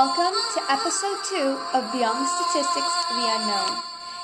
Welcome 0.00 0.40
to 0.54 0.72
episode 0.72 1.18
2 1.28 1.36
of 1.74 1.92
Beyond 1.92 2.24
the 2.24 2.26
Statistics, 2.26 3.04
the 3.10 3.36
Unknown. 3.36 3.82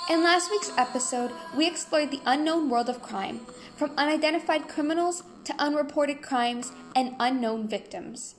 In 0.08 0.24
last 0.24 0.50
week's 0.50 0.72
episode, 0.78 1.30
we 1.54 1.66
explored 1.66 2.10
the 2.10 2.22
unknown 2.24 2.70
world 2.70 2.88
of 2.88 3.02
crime, 3.02 3.40
from 3.76 3.92
unidentified 3.98 4.68
criminals 4.68 5.22
to 5.44 5.54
unreported 5.58 6.22
crimes 6.22 6.72
and 6.94 7.14
unknown 7.20 7.68
victims. 7.68 8.36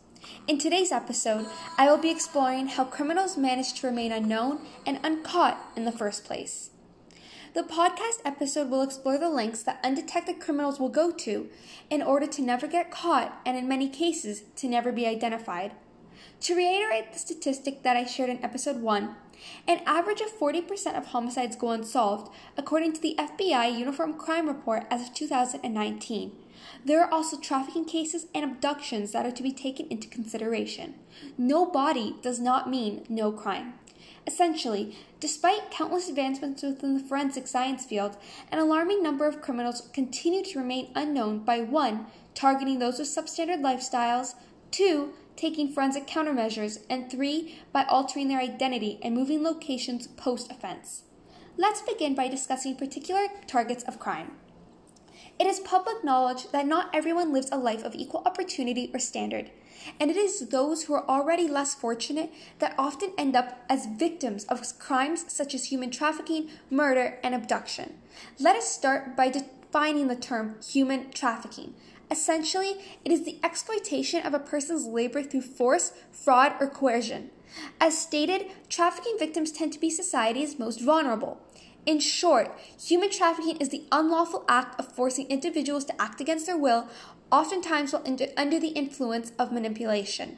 In 0.48 0.58
today's 0.58 0.92
episode, 0.92 1.46
I 1.78 1.86
will 1.92 2.00
be 2.00 2.10
exploring 2.10 2.70
how 2.70 2.86
criminals 2.86 3.38
manage 3.38 3.72
to 3.82 3.88
remain 3.88 4.12
unknown 4.12 4.66
and 4.88 5.00
uncaught 5.04 5.60
in 5.76 5.86
the 5.86 5.92
first 5.92 6.26
place. 6.26 6.72
The 7.54 7.62
podcast 7.62 8.26
episode 8.26 8.72
will 8.72 8.82
explore 8.82 9.20
the 9.20 9.30
lengths 9.30 9.62
that 9.62 9.80
undetected 9.84 10.40
criminals 10.40 10.80
will 10.80 10.90
go 10.90 11.12
to 11.12 11.50
in 11.92 12.02
order 12.02 12.26
to 12.26 12.42
never 12.42 12.66
get 12.66 12.90
caught 12.90 13.40
and, 13.46 13.56
in 13.56 13.68
many 13.68 13.90
cases, 13.90 14.42
to 14.56 14.68
never 14.68 14.92
be 14.92 15.06
identified. 15.06 15.74
To 16.42 16.56
reiterate 16.56 17.14
the 17.14 17.20
statistic 17.20 17.84
that 17.84 17.98
I 17.98 18.06
shared 18.06 18.30
in 18.30 18.44
episode 18.44 18.82
1, 18.82 19.16
an 19.68 19.82
average 19.86 20.22
of 20.22 20.38
40% 20.38 20.98
of 20.98 21.08
homicides 21.08 21.56
go 21.56 21.72
unsolved, 21.72 22.32
according 22.56 22.94
to 22.94 23.02
the 23.02 23.16
FBI 23.18 23.78
Uniform 23.78 24.14
Crime 24.14 24.48
Report 24.48 24.86
as 24.92 25.02
of 25.02 25.14
2019. 25.16 26.32
There 26.86 27.04
are 27.04 27.12
also 27.12 27.40
trafficking 27.40 27.86
cases 27.86 28.28
and 28.36 28.46
abductions 28.46 29.12
that 29.12 29.26
are 29.26 29.32
to 29.32 29.44
be 29.44 29.52
taken 29.52 29.88
into 29.90 30.08
consideration. 30.08 30.96
No 31.38 31.66
body 31.66 32.16
does 32.22 32.40
not 32.40 32.70
mean 32.70 33.06
no 33.10 33.32
crime. 33.32 33.74
Essentially, 34.28 34.96
despite 35.20 35.72
countless 35.72 36.08
advancements 36.08 36.62
within 36.62 36.94
the 36.94 37.04
forensic 37.04 37.48
science 37.48 37.86
field, 37.86 38.16
an 38.52 38.60
alarming 38.60 39.02
number 39.02 39.26
of 39.26 39.42
criminals 39.42 39.90
continue 39.92 40.44
to 40.44 40.60
remain 40.60 40.92
unknown 40.96 41.40
by 41.40 41.62
1. 41.62 42.06
targeting 42.36 42.78
those 42.78 43.00
with 43.00 43.08
substandard 43.08 43.62
lifestyles, 43.62 44.36
2 44.72 45.14
taking 45.38 45.72
forensic 45.72 46.06
countermeasures, 46.06 46.80
and 46.90 47.10
three, 47.10 47.60
by 47.72 47.84
altering 47.86 48.28
their 48.28 48.42
identity 48.42 49.00
and 49.02 49.16
moving 49.16 49.42
locations 49.44 50.08
post 50.08 50.52
offense. 50.52 51.04
Let's 51.56 51.82
begin 51.82 52.14
by 52.14 52.28
discussing 52.28 52.76
particular 52.76 53.28
targets 53.48 53.84
of 53.86 54.00
crime. 54.00 54.34
It 55.40 55.48
is 55.48 55.60
public 55.60 56.04
knowledge 56.04 56.52
that 56.52 56.68
not 56.68 56.90
everyone 56.94 57.32
lives 57.32 57.50
a 57.52 57.58
life 57.58 57.84
of 57.84 57.94
equal 57.96 58.24
opportunity 58.26 58.90
or 58.94 59.00
standard, 59.00 59.52
and 60.00 60.10
it 60.10 60.18
is 60.18 60.50
those 60.50 60.84
who 60.84 60.94
are 60.96 61.08
already 61.08 61.48
less 61.48 61.76
fortunate 61.76 62.32
that 62.58 62.74
often 62.78 63.14
end 63.18 63.36
up 63.36 63.64
as 63.70 63.86
victims 63.86 64.46
of 64.46 64.62
crimes 64.80 65.26
such 65.32 65.54
as 65.54 65.66
human 65.66 65.92
trafficking, 65.92 66.50
murder, 66.72 67.20
and 67.24 67.36
abduction. 67.36 68.00
Let 68.40 68.56
us 68.56 68.72
start 68.72 69.16
by 69.16 69.30
defining 69.30 70.08
the 70.08 70.16
term 70.16 70.56
human 70.62 71.12
trafficking, 71.12 71.76
Essentially, 72.10 72.76
it 73.04 73.12
is 73.12 73.26
the 73.26 73.40
exploitation 73.44 74.26
of 74.26 74.34
a 74.34 74.40
person's 74.40 74.86
labor 74.86 75.22
through 75.22 75.42
force, 75.42 75.92
fraud, 76.12 76.54
or 76.60 76.68
coercion. 76.68 77.32
As 77.82 77.98
stated, 77.98 78.48
trafficking 78.70 79.18
victims 79.20 79.52
tend 79.52 79.74
to 79.74 79.80
be 79.80 79.90
society's 79.90 80.60
most 80.60 80.82
vulnerable. 80.82 81.42
In 81.86 82.00
short, 82.00 82.58
human 82.82 83.10
trafficking 83.10 83.58
is 83.58 83.70
the 83.70 83.86
unlawful 83.92 84.44
act 84.48 84.80
of 84.80 84.92
forcing 84.94 85.28
individuals 85.28 85.86
to 85.86 86.02
act 86.02 86.20
against 86.20 86.46
their 86.46 86.58
will, 86.58 86.88
oftentimes 87.32 87.94
while 87.94 88.04
under 88.38 88.60
the 88.60 88.74
influence 88.76 89.32
of 89.40 89.52
manipulation. 89.52 90.38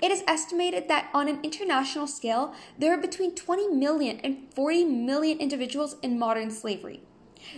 It 0.00 0.10
is 0.10 0.22
estimated 0.26 0.88
that 0.88 1.10
on 1.12 1.28
an 1.28 1.40
international 1.42 2.06
scale, 2.06 2.54
there 2.78 2.92
are 2.92 3.00
between 3.00 3.34
20 3.34 3.68
million 3.68 4.20
and 4.20 4.52
40 4.54 4.84
million 4.84 5.38
individuals 5.38 5.96
in 6.02 6.18
modern 6.18 6.50
slavery. 6.50 7.02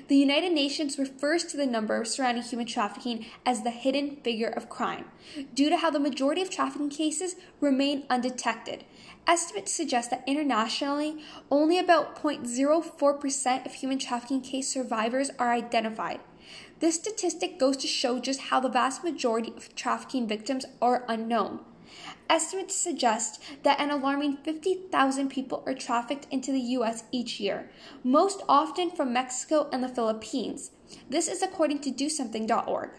The 0.08 0.16
United 0.16 0.52
Nations 0.52 0.98
refers 0.98 1.44
to 1.44 1.56
the 1.56 1.66
number 1.66 2.04
surrounding 2.04 2.42
human 2.42 2.66
trafficking 2.66 3.26
as 3.44 3.62
the 3.62 3.70
hidden 3.70 4.16
figure 4.16 4.48
of 4.48 4.68
crime, 4.68 5.06
due 5.54 5.68
to 5.68 5.76
how 5.76 5.90
the 5.90 6.00
majority 6.00 6.42
of 6.42 6.50
trafficking 6.50 6.90
cases 6.90 7.36
remain 7.60 8.04
undetected. 8.08 8.84
Estimates 9.26 9.72
suggest 9.72 10.10
that 10.10 10.24
internationally, 10.26 11.22
only 11.50 11.78
about 11.78 12.16
0.04% 12.22 13.66
of 13.66 13.74
human 13.74 13.98
trafficking 13.98 14.40
case 14.40 14.68
survivors 14.68 15.30
are 15.38 15.52
identified. 15.52 16.20
This 16.80 16.94
statistic 16.94 17.58
goes 17.58 17.76
to 17.78 17.86
show 17.86 18.18
just 18.20 18.40
how 18.40 18.60
the 18.60 18.68
vast 18.68 19.04
majority 19.04 19.52
of 19.56 19.74
trafficking 19.74 20.26
victims 20.26 20.64
are 20.80 21.04
unknown. 21.08 21.60
Estimates 22.28 22.74
suggest 22.74 23.42
that 23.62 23.80
an 23.80 23.90
alarming 23.90 24.36
50,000 24.38 25.28
people 25.28 25.62
are 25.66 25.74
trafficked 25.74 26.26
into 26.30 26.52
the 26.52 26.60
U.S. 26.60 27.04
each 27.10 27.40
year, 27.40 27.70
most 28.04 28.42
often 28.48 28.90
from 28.90 29.12
Mexico 29.12 29.68
and 29.72 29.82
the 29.82 29.88
Philippines. 29.88 30.70
This 31.08 31.28
is 31.28 31.42
according 31.42 31.80
to 31.80 31.90
DoSomething.org. 31.90 32.90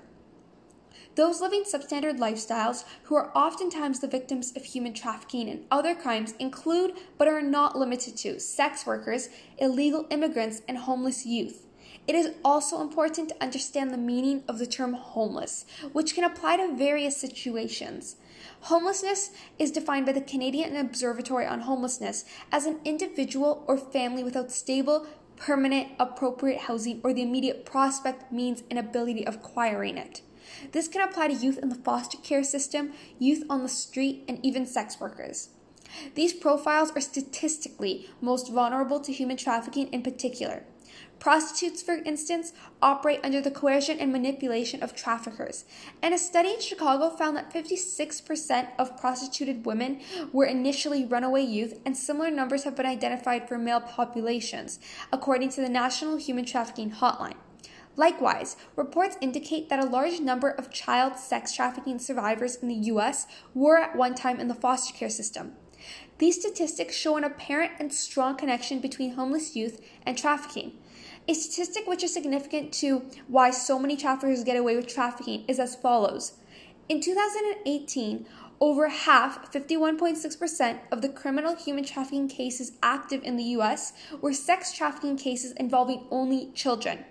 Those 1.15 1.41
living 1.41 1.63
substandard 1.63 2.17
lifestyles, 2.17 2.85
who 3.03 3.15
are 3.15 3.31
oftentimes 3.35 3.99
the 3.99 4.07
victims 4.07 4.55
of 4.55 4.63
human 4.63 4.93
trafficking 4.93 5.49
and 5.49 5.65
other 5.69 5.93
crimes, 5.93 6.33
include 6.39 6.93
but 7.17 7.27
are 7.27 7.41
not 7.41 7.77
limited 7.77 8.15
to 8.17 8.39
sex 8.39 8.85
workers, 8.85 9.29
illegal 9.57 10.05
immigrants, 10.09 10.61
and 10.67 10.77
homeless 10.77 11.25
youth. 11.25 11.65
It 12.09 12.15
is 12.15 12.31
also 12.43 12.81
important 12.81 13.29
to 13.29 13.39
understand 13.39 13.93
the 13.93 13.97
meaning 13.97 14.41
of 14.47 14.57
the 14.57 14.65
term 14.65 14.93
homeless, 14.93 15.63
which 15.93 16.15
can 16.15 16.23
apply 16.23 16.57
to 16.57 16.73
various 16.73 17.15
situations. 17.15 18.15
Homelessness 18.61 19.29
is 19.59 19.69
defined 19.69 20.07
by 20.07 20.13
the 20.13 20.21
Canadian 20.21 20.75
Observatory 20.75 21.45
on 21.45 21.59
Homelessness 21.59 22.25
as 22.51 22.65
an 22.65 22.79
individual 22.83 23.63
or 23.67 23.77
family 23.77 24.23
without 24.23 24.51
stable, 24.51 25.05
permanent, 25.35 25.89
appropriate 25.99 26.61
housing 26.61 26.99
or 27.03 27.13
the 27.13 27.21
immediate 27.21 27.63
prospect, 27.63 28.31
means, 28.31 28.63
and 28.71 28.79
ability 28.79 29.27
of 29.27 29.35
acquiring 29.35 29.95
it. 29.95 30.23
This 30.71 30.87
can 30.87 31.07
apply 31.07 31.27
to 31.27 31.35
youth 31.35 31.59
in 31.59 31.69
the 31.69 31.75
foster 31.75 32.17
care 32.17 32.43
system, 32.43 32.91
youth 33.19 33.43
on 33.51 33.61
the 33.61 33.69
street, 33.69 34.23
and 34.27 34.43
even 34.43 34.65
sex 34.65 34.99
workers. 34.99 35.49
These 36.15 36.33
profiles 36.33 36.89
are 36.95 37.01
statistically 37.01 38.09
most 38.19 38.51
vulnerable 38.51 38.99
to 39.01 39.13
human 39.13 39.37
trafficking 39.37 39.89
in 39.89 40.01
particular. 40.01 40.63
Prostitutes, 41.19 41.81
for 41.83 41.95
instance, 42.05 42.53
operate 42.81 43.19
under 43.23 43.41
the 43.41 43.51
coercion 43.51 43.99
and 43.99 44.11
manipulation 44.11 44.81
of 44.81 44.95
traffickers. 44.95 45.65
And 46.01 46.13
a 46.13 46.17
study 46.17 46.53
in 46.53 46.61
Chicago 46.61 47.09
found 47.09 47.35
that 47.35 47.53
56% 47.53 48.69
of 48.79 48.97
prostituted 48.97 49.65
women 49.65 49.99
were 50.31 50.45
initially 50.45 51.05
runaway 51.05 51.43
youth, 51.43 51.79
and 51.85 51.95
similar 51.95 52.31
numbers 52.31 52.63
have 52.63 52.75
been 52.75 52.85
identified 52.85 53.49
for 53.49 53.57
male 53.57 53.81
populations, 53.81 54.79
according 55.11 55.49
to 55.49 55.61
the 55.61 55.69
National 55.69 56.15
Human 56.15 56.45
Trafficking 56.45 56.91
Hotline. 56.91 57.35
Likewise, 57.97 58.55
reports 58.77 59.17
indicate 59.19 59.67
that 59.67 59.83
a 59.83 59.85
large 59.85 60.21
number 60.21 60.49
of 60.49 60.71
child 60.71 61.17
sex 61.17 61.53
trafficking 61.53 61.99
survivors 61.99 62.55
in 62.55 62.69
the 62.69 62.75
U.S. 62.75 63.27
were 63.53 63.77
at 63.77 63.97
one 63.97 64.15
time 64.15 64.39
in 64.39 64.47
the 64.47 64.55
foster 64.55 64.93
care 64.93 65.09
system. 65.09 65.51
These 66.17 66.39
statistics 66.39 66.95
show 66.95 67.17
an 67.17 67.25
apparent 67.25 67.73
and 67.77 67.93
strong 67.93 68.37
connection 68.37 68.79
between 68.79 69.15
homeless 69.15 69.55
youth 69.55 69.81
and 70.05 70.17
trafficking. 70.17 70.73
A 71.27 71.33
statistic 71.33 71.87
which 71.87 72.03
is 72.03 72.13
significant 72.13 72.73
to 72.73 73.03
why 73.27 73.51
so 73.51 73.77
many 73.77 73.95
traffickers 73.95 74.43
get 74.43 74.57
away 74.57 74.75
with 74.75 74.87
trafficking 74.87 75.45
is 75.47 75.59
as 75.59 75.75
follows. 75.75 76.33
In 76.87 77.01
2018, 77.01 78.25
over 78.61 78.89
half, 78.89 79.51
51.6%, 79.51 80.79
of 80.91 81.01
the 81.01 81.09
criminal 81.09 81.55
human 81.55 81.85
trafficking 81.85 82.27
cases 82.27 82.73
active 82.81 83.23
in 83.23 83.37
the 83.37 83.43
US 83.55 83.93
were 84.21 84.33
sex 84.33 84.73
trafficking 84.73 85.17
cases 85.17 85.53
involving 85.53 86.05
only 86.11 86.51
children. 86.53 87.05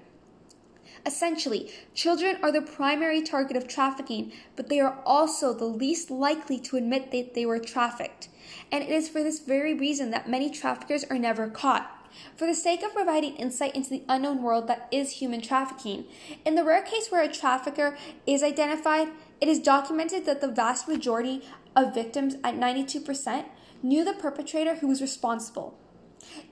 Essentially, 1.06 1.70
children 1.94 2.36
are 2.42 2.52
the 2.52 2.60
primary 2.60 3.22
target 3.22 3.56
of 3.56 3.66
trafficking, 3.68 4.32
but 4.56 4.68
they 4.68 4.80
are 4.80 4.98
also 5.06 5.54
the 5.54 5.64
least 5.64 6.10
likely 6.10 6.58
to 6.58 6.76
admit 6.76 7.12
that 7.12 7.34
they 7.34 7.46
were 7.46 7.58
trafficked. 7.58 8.28
And 8.70 8.82
it 8.82 8.90
is 8.90 9.08
for 9.08 9.22
this 9.22 9.40
very 9.40 9.74
reason 9.74 10.10
that 10.10 10.28
many 10.28 10.50
traffickers 10.50 11.04
are 11.04 11.18
never 11.18 11.48
caught. 11.48 11.97
For 12.36 12.46
the 12.46 12.54
sake 12.54 12.82
of 12.82 12.94
providing 12.94 13.36
insight 13.36 13.74
into 13.74 13.90
the 13.90 14.04
unknown 14.08 14.42
world 14.42 14.68
that 14.68 14.88
is 14.90 15.12
human 15.12 15.40
trafficking, 15.40 16.04
in 16.44 16.54
the 16.54 16.64
rare 16.64 16.82
case 16.82 17.08
where 17.10 17.22
a 17.22 17.32
trafficker 17.32 17.96
is 18.26 18.42
identified, 18.42 19.08
it 19.40 19.48
is 19.48 19.58
documented 19.58 20.24
that 20.26 20.40
the 20.40 20.48
vast 20.48 20.88
majority 20.88 21.42
of 21.76 21.94
victims, 21.94 22.34
at 22.44 22.54
92%, 22.54 23.44
knew 23.82 24.04
the 24.04 24.12
perpetrator 24.12 24.76
who 24.76 24.88
was 24.88 25.00
responsible. 25.00 25.78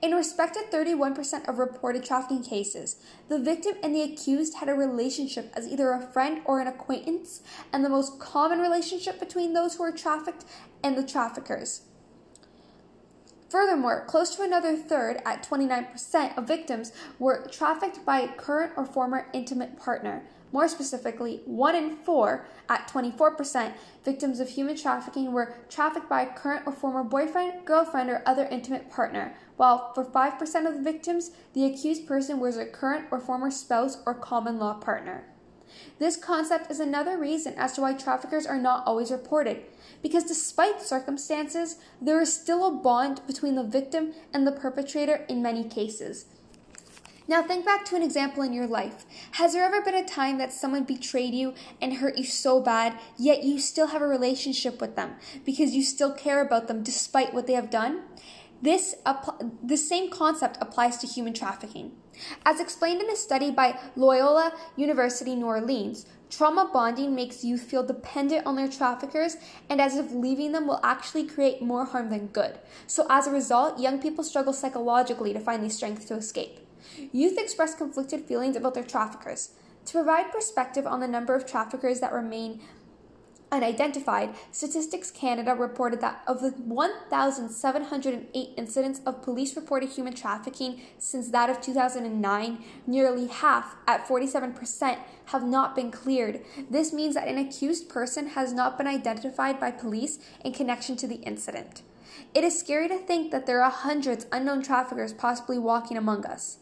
In 0.01 0.11
respect 0.11 0.55
to 0.55 0.75
31% 0.75 1.47
of 1.47 1.59
reported 1.59 2.03
trafficking 2.03 2.43
cases, 2.43 2.97
the 3.29 3.39
victim 3.39 3.75
and 3.83 3.93
the 3.93 4.01
accused 4.01 4.55
had 4.55 4.69
a 4.69 4.73
relationship 4.73 5.51
as 5.55 5.67
either 5.67 5.91
a 5.91 6.01
friend 6.01 6.41
or 6.45 6.59
an 6.59 6.67
acquaintance, 6.67 7.41
and 7.73 7.83
the 7.83 7.89
most 7.89 8.19
common 8.19 8.59
relationship 8.59 9.19
between 9.19 9.53
those 9.53 9.75
who 9.75 9.83
are 9.83 9.91
trafficked 9.91 10.45
and 10.83 10.97
the 10.97 11.03
traffickers. 11.03 11.81
Furthermore, 13.49 14.03
close 14.05 14.35
to 14.35 14.43
another 14.43 14.75
third, 14.75 15.21
at 15.25 15.47
29%, 15.47 16.37
of 16.37 16.47
victims 16.47 16.91
were 17.17 17.47
trafficked 17.49 18.03
by 18.05 18.19
a 18.19 18.27
current 18.33 18.73
or 18.75 18.85
former 18.85 19.27
intimate 19.33 19.79
partner. 19.79 20.23
More 20.51 20.67
specifically, 20.67 21.41
1 21.45 21.75
in 21.75 21.95
4, 21.95 22.45
at 22.69 22.87
24%, 22.89 23.73
victims 24.03 24.39
of 24.39 24.49
human 24.49 24.75
trafficking 24.75 25.31
were 25.31 25.55
trafficked 25.69 26.09
by 26.09 26.21
a 26.21 26.33
current 26.33 26.63
or 26.65 26.73
former 26.73 27.03
boyfriend, 27.03 27.65
girlfriend, 27.65 28.09
or 28.09 28.21
other 28.25 28.45
intimate 28.45 28.89
partner, 28.89 29.35
while 29.55 29.93
for 29.93 30.05
5% 30.05 30.67
of 30.67 30.75
the 30.75 30.81
victims, 30.81 31.31
the 31.53 31.65
accused 31.65 32.07
person 32.07 32.39
was 32.39 32.57
a 32.57 32.65
current 32.65 33.07
or 33.11 33.19
former 33.19 33.51
spouse 33.51 33.97
or 34.05 34.13
common 34.13 34.57
law 34.57 34.73
partner. 34.73 35.25
This 35.99 36.17
concept 36.17 36.69
is 36.71 36.79
another 36.79 37.17
reason 37.17 37.53
as 37.55 37.73
to 37.73 37.81
why 37.81 37.93
traffickers 37.93 38.45
are 38.45 38.59
not 38.59 38.85
always 38.85 39.11
reported, 39.11 39.63
because 40.01 40.23
despite 40.23 40.81
circumstances, 40.81 41.77
there 42.01 42.21
is 42.21 42.33
still 42.33 42.65
a 42.65 42.71
bond 42.71 43.21
between 43.27 43.55
the 43.55 43.63
victim 43.63 44.13
and 44.33 44.45
the 44.45 44.51
perpetrator 44.51 45.25
in 45.27 45.41
many 45.41 45.63
cases. 45.63 46.25
Now, 47.29 47.43
think 47.43 47.65
back 47.65 47.83
to 47.85 47.97
an 47.97 48.03
example 48.03 48.41
in 48.41 48.53
your 48.53 48.67
life. 48.67 49.05
Has 49.31 49.51
there 49.51 49.65
ever 49.65 49.81
been 49.81 49.95
a 49.95 50.05
time 50.05 50.37
that 50.37 50.53
someone 50.53 50.83
betrayed 50.83 51.33
you 51.33 51.53
and 51.81 51.95
hurt 51.95 52.17
you 52.17 52.23
so 52.23 52.61
bad, 52.61 52.97
yet 53.17 53.43
you 53.43 53.59
still 53.59 53.87
have 53.87 54.01
a 54.01 54.07
relationship 54.07 54.79
with 54.79 54.95
them 54.95 55.15
because 55.45 55.75
you 55.75 55.83
still 55.83 56.13
care 56.13 56.41
about 56.41 56.69
them 56.69 56.83
despite 56.83 57.33
what 57.33 57.45
they 57.45 57.53
have 57.53 57.69
done? 57.69 58.03
This, 58.61 58.95
the 59.63 59.77
same 59.77 60.09
concept 60.09 60.57
applies 60.61 60.97
to 60.97 61.07
human 61.07 61.33
trafficking. 61.33 61.91
As 62.45 62.59
explained 62.59 63.01
in 63.01 63.09
a 63.09 63.15
study 63.15 63.51
by 63.51 63.79
Loyola 63.95 64.53
University 64.75 65.35
New 65.35 65.45
Orleans, 65.45 66.05
trauma 66.29 66.69
bonding 66.73 67.13
makes 67.13 67.43
youth 67.43 67.61
feel 67.61 67.83
dependent 67.83 68.45
on 68.45 68.55
their 68.55 68.67
traffickers 68.67 69.37
and 69.69 69.79
as 69.79 69.95
if 69.95 70.11
leaving 70.11 70.51
them 70.51 70.67
will 70.67 70.79
actually 70.83 71.27
create 71.27 71.61
more 71.61 71.85
harm 71.85 72.09
than 72.09 72.27
good. 72.27 72.57
So, 72.87 73.05
as 73.09 73.27
a 73.27 73.31
result, 73.31 73.79
young 73.79 74.01
people 74.01 74.23
struggle 74.23 74.53
psychologically 74.53 75.33
to 75.33 75.39
find 75.39 75.63
the 75.63 75.69
strength 75.69 76.07
to 76.07 76.15
escape. 76.15 76.59
Youth 77.11 77.37
express 77.37 77.75
conflicted 77.75 78.25
feelings 78.25 78.55
about 78.55 78.73
their 78.73 78.83
traffickers. 78.83 79.51
To 79.85 79.93
provide 79.93 80.31
perspective 80.33 80.85
on 80.85 80.99
the 80.99 81.07
number 81.07 81.33
of 81.33 81.45
traffickers 81.45 82.01
that 82.01 82.11
remain 82.11 82.61
unidentified, 83.51 84.35
Statistics 84.51 85.11
Canada 85.11 85.55
reported 85.55 86.01
that 86.01 86.21
of 86.27 86.41
the 86.41 86.51
1,708 86.51 88.49
incidents 88.57 89.01
of 89.05 89.21
police 89.21 89.55
reported 89.55 89.89
human 89.89 90.13
trafficking 90.13 90.81
since 90.97 91.29
that 91.29 91.49
of 91.49 91.61
2009, 91.61 92.63
nearly 92.85 93.27
half, 93.27 93.75
at 93.87 94.07
47%, 94.07 94.97
have 95.25 95.43
not 95.43 95.75
been 95.75 95.91
cleared. 95.91 96.41
This 96.69 96.91
means 96.93 97.15
that 97.15 97.27
an 97.27 97.37
accused 97.37 97.89
person 97.89 98.27
has 98.29 98.53
not 98.53 98.77
been 98.77 98.87
identified 98.87 99.59
by 99.59 99.71
police 99.71 100.19
in 100.43 100.53
connection 100.53 100.95
to 100.97 101.07
the 101.07 101.15
incident. 101.15 101.81
It 102.33 102.43
is 102.43 102.59
scary 102.59 102.87
to 102.87 102.97
think 102.97 103.31
that 103.31 103.45
there 103.45 103.63
are 103.63 103.71
hundreds 103.71 104.25
unknown 104.31 104.63
traffickers 104.63 105.13
possibly 105.13 105.57
walking 105.57 105.97
among 105.97 106.25
us. 106.25 106.57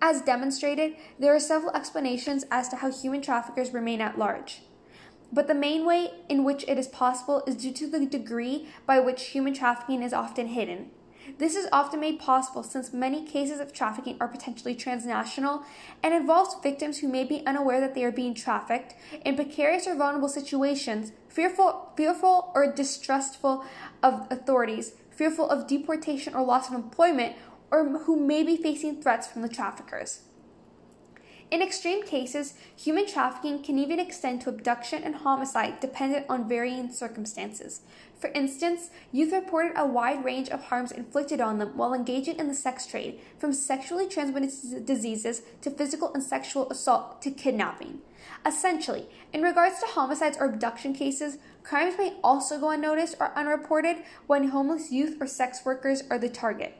As 0.00 0.22
demonstrated, 0.22 0.94
there 1.18 1.34
are 1.34 1.40
several 1.40 1.74
explanations 1.74 2.44
as 2.50 2.68
to 2.68 2.76
how 2.76 2.92
human 2.92 3.20
traffickers 3.20 3.72
remain 3.72 4.00
at 4.00 4.18
large. 4.18 4.62
But 5.32 5.46
the 5.46 5.54
main 5.54 5.84
way 5.84 6.12
in 6.28 6.44
which 6.44 6.64
it 6.66 6.78
is 6.78 6.88
possible 6.88 7.42
is 7.46 7.56
due 7.56 7.72
to 7.72 7.86
the 7.86 8.06
degree 8.06 8.68
by 8.86 8.98
which 9.00 9.26
human 9.26 9.54
trafficking 9.54 10.02
is 10.02 10.12
often 10.12 10.48
hidden. 10.48 10.90
This 11.36 11.54
is 11.54 11.68
often 11.70 12.00
made 12.00 12.18
possible 12.18 12.62
since 12.62 12.92
many 12.92 13.26
cases 13.26 13.60
of 13.60 13.72
trafficking 13.72 14.16
are 14.18 14.28
potentially 14.28 14.74
transnational 14.74 15.62
and 16.02 16.14
involves 16.14 16.56
victims 16.62 16.98
who 16.98 17.08
may 17.08 17.24
be 17.24 17.44
unaware 17.46 17.80
that 17.80 17.94
they 17.94 18.04
are 18.04 18.12
being 18.12 18.34
trafficked 18.34 18.94
in 19.24 19.36
precarious 19.36 19.86
or 19.86 19.94
vulnerable 19.94 20.30
situations, 20.30 21.12
fearful, 21.28 21.92
fearful 21.96 22.50
or 22.54 22.72
distrustful 22.72 23.66
of 24.02 24.26
authorities, 24.30 24.94
fearful 25.10 25.50
of 25.50 25.66
deportation 25.66 26.34
or 26.34 26.42
loss 26.42 26.68
of 26.68 26.74
employment, 26.74 27.36
or 27.70 27.86
who 27.86 28.18
may 28.18 28.42
be 28.42 28.56
facing 28.56 29.02
threats 29.02 29.26
from 29.26 29.42
the 29.42 29.48
traffickers. 29.48 30.22
In 31.50 31.62
extreme 31.62 32.04
cases, 32.04 32.52
human 32.76 33.06
trafficking 33.06 33.62
can 33.62 33.78
even 33.78 33.98
extend 33.98 34.42
to 34.42 34.50
abduction 34.50 35.02
and 35.02 35.14
homicide 35.14 35.80
dependent 35.80 36.26
on 36.28 36.46
varying 36.46 36.92
circumstances. 36.92 37.80
For 38.18 38.28
instance, 38.30 38.90
youth 39.12 39.32
reported 39.32 39.72
a 39.74 39.86
wide 39.86 40.24
range 40.26 40.50
of 40.50 40.64
harms 40.64 40.92
inflicted 40.92 41.40
on 41.40 41.58
them 41.58 41.74
while 41.74 41.94
engaging 41.94 42.38
in 42.38 42.48
the 42.48 42.54
sex 42.54 42.86
trade, 42.86 43.20
from 43.38 43.54
sexually 43.54 44.06
transmitted 44.06 44.84
diseases 44.84 45.40
to 45.62 45.70
physical 45.70 46.12
and 46.12 46.22
sexual 46.22 46.68
assault 46.70 47.22
to 47.22 47.30
kidnapping. 47.30 48.00
Essentially, 48.44 49.06
in 49.32 49.40
regards 49.40 49.78
to 49.80 49.86
homicides 49.86 50.36
or 50.38 50.46
abduction 50.46 50.92
cases, 50.92 51.38
crimes 51.62 51.96
may 51.96 52.16
also 52.22 52.58
go 52.58 52.70
unnoticed 52.70 53.16
or 53.20 53.32
unreported 53.36 53.98
when 54.26 54.48
homeless 54.48 54.92
youth 54.92 55.16
or 55.18 55.26
sex 55.26 55.64
workers 55.64 56.02
are 56.10 56.18
the 56.18 56.28
target. 56.28 56.74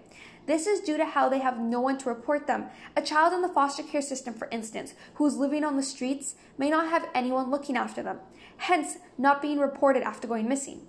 This 0.49 0.67
is 0.67 0.81
due 0.81 0.97
to 0.97 1.05
how 1.05 1.29
they 1.29 1.41
have 1.41 1.61
no 1.61 1.79
one 1.79 1.99
to 1.99 2.09
report 2.09 2.47
them. 2.47 2.69
A 2.97 3.03
child 3.03 3.35
in 3.35 3.43
the 3.43 3.49
foster 3.49 3.83
care 3.83 4.01
system, 4.01 4.33
for 4.33 4.49
instance, 4.51 4.95
who 5.15 5.27
is 5.27 5.37
living 5.37 5.63
on 5.63 5.77
the 5.77 5.83
streets, 5.83 6.37
may 6.57 6.71
not 6.71 6.89
have 6.89 7.11
anyone 7.15 7.51
looking 7.51 7.77
after 7.77 8.03
them, 8.03 8.21
hence, 8.57 8.97
not 9.19 9.43
being 9.43 9.59
reported 9.59 10.03
after 10.03 10.27
going 10.27 10.49
missing. 10.49 10.87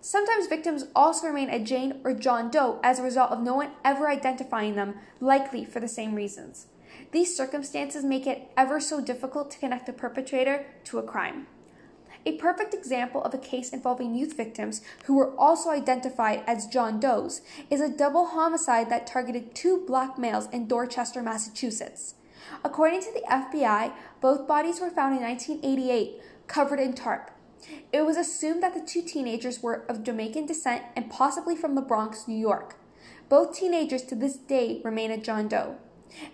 Sometimes 0.00 0.46
victims 0.46 0.86
also 0.96 1.26
remain 1.26 1.50
a 1.50 1.62
Jane 1.62 2.00
or 2.04 2.14
John 2.14 2.50
Doe 2.50 2.80
as 2.82 2.98
a 2.98 3.02
result 3.02 3.32
of 3.32 3.42
no 3.42 3.54
one 3.54 3.72
ever 3.84 4.08
identifying 4.08 4.76
them, 4.76 4.94
likely 5.20 5.66
for 5.66 5.78
the 5.78 5.86
same 5.86 6.14
reasons. 6.14 6.68
These 7.12 7.36
circumstances 7.36 8.02
make 8.02 8.26
it 8.26 8.50
ever 8.56 8.80
so 8.80 9.02
difficult 9.02 9.50
to 9.50 9.58
connect 9.58 9.90
a 9.90 9.92
perpetrator 9.92 10.64
to 10.84 10.98
a 10.98 11.02
crime. 11.02 11.48
A 12.26 12.36
perfect 12.36 12.74
example 12.74 13.22
of 13.22 13.32
a 13.32 13.38
case 13.38 13.70
involving 13.70 14.14
youth 14.14 14.36
victims 14.36 14.82
who 15.04 15.14
were 15.16 15.34
also 15.36 15.70
identified 15.70 16.42
as 16.46 16.66
John 16.66 17.00
Doe's 17.00 17.40
is 17.70 17.80
a 17.80 17.88
double 17.88 18.26
homicide 18.26 18.90
that 18.90 19.06
targeted 19.06 19.54
two 19.54 19.84
black 19.86 20.18
males 20.18 20.46
in 20.52 20.66
Dorchester, 20.66 21.22
Massachusetts. 21.22 22.14
According 22.62 23.00
to 23.02 23.12
the 23.12 23.22
FBI, 23.30 23.92
both 24.20 24.46
bodies 24.46 24.80
were 24.80 24.90
found 24.90 25.16
in 25.16 25.22
1988, 25.22 26.20
covered 26.46 26.80
in 26.80 26.92
tarp. 26.92 27.30
It 27.92 28.04
was 28.04 28.16
assumed 28.16 28.62
that 28.62 28.74
the 28.74 28.86
two 28.86 29.02
teenagers 29.02 29.62
were 29.62 29.84
of 29.88 30.02
Jamaican 30.02 30.46
descent 30.46 30.82
and 30.96 31.10
possibly 31.10 31.56
from 31.56 31.74
the 31.74 31.82
Bronx, 31.82 32.28
New 32.28 32.38
York. 32.38 32.76
Both 33.28 33.56
teenagers 33.56 34.02
to 34.04 34.14
this 34.14 34.36
day 34.36 34.80
remain 34.84 35.10
a 35.10 35.16
John 35.16 35.48
Doe. 35.48 35.76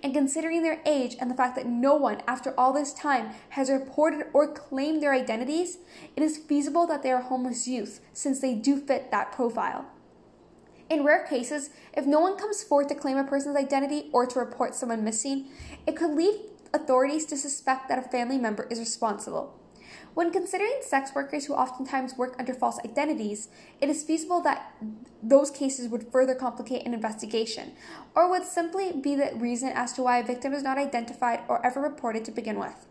And 0.03 0.15
considering 0.15 0.63
their 0.63 0.81
age 0.87 1.17
and 1.21 1.31
the 1.31 1.35
fact 1.35 1.57
that 1.57 1.67
no 1.67 1.95
one, 1.95 2.23
after 2.27 2.59
all 2.59 2.73
this 2.73 2.93
time, 2.93 3.31
has 3.51 3.71
reported 3.71 4.27
or 4.33 4.53
claimed 4.53 5.03
their 5.03 5.13
identities, 5.13 5.79
it 6.17 6.23
is 6.23 6.39
feasible 6.39 6.87
that 6.87 7.03
they 7.03 7.13
are 7.13 7.23
homeless 7.23 7.69
youth, 7.69 8.01
since 8.13 8.41
they 8.41 8.55
do 8.55 8.79
fit 8.79 9.11
that 9.11 9.33
profile. 9.33 9.87
In 10.89 11.05
rare 11.05 11.27
cases, 11.27 11.71
if 11.97 12.07
no 12.07 12.21
one 12.21 12.37
comes 12.37 12.63
forward 12.63 12.89
to 12.91 12.95
claim 12.95 13.17
a 13.17 13.25
person's 13.25 13.57
identity 13.57 14.09
or 14.13 14.25
to 14.27 14.39
report 14.39 14.75
someone 14.75 15.03
missing, 15.03 15.49
it 15.87 15.97
could 15.97 16.15
lead 16.15 16.41
authorities 16.73 17.27
to 17.27 17.37
suspect 17.37 17.89
that 17.89 17.99
a 17.99 18.09
family 18.09 18.39
member 18.39 18.69
is 18.71 18.79
responsible. 18.79 19.59
When 20.15 20.33
considering 20.33 20.79
sex 20.81 21.13
workers 21.15 21.47
who 21.47 21.55
oftentimes 21.55 22.17
work 22.17 22.37
under 22.39 22.55
false 22.55 22.79
identities, 22.85 23.49
it 23.81 23.89
is 23.89 24.03
feasible 24.03 24.41
that 24.43 24.73
those 25.23 25.51
cases 25.51 25.89
would 25.89 26.11
further 26.11 26.35
complicate 26.35 26.87
an 26.87 26.95
investigation, 26.95 27.73
or 28.15 28.31
would 28.31 28.45
simply 28.45 28.93
be 28.93 29.15
the 29.15 29.33
reason 29.37 29.69
as 29.69 29.93
to 29.95 30.03
why 30.03 30.19
a 30.19 30.25
victim 30.25 30.53
is 30.53 30.63
not 30.63 30.79
identified 30.79 31.41
or 31.49 31.65
ever 31.65 31.81
reported 31.81 32.25
to 32.25 32.31
begin 32.31 32.59
with. 32.59 32.87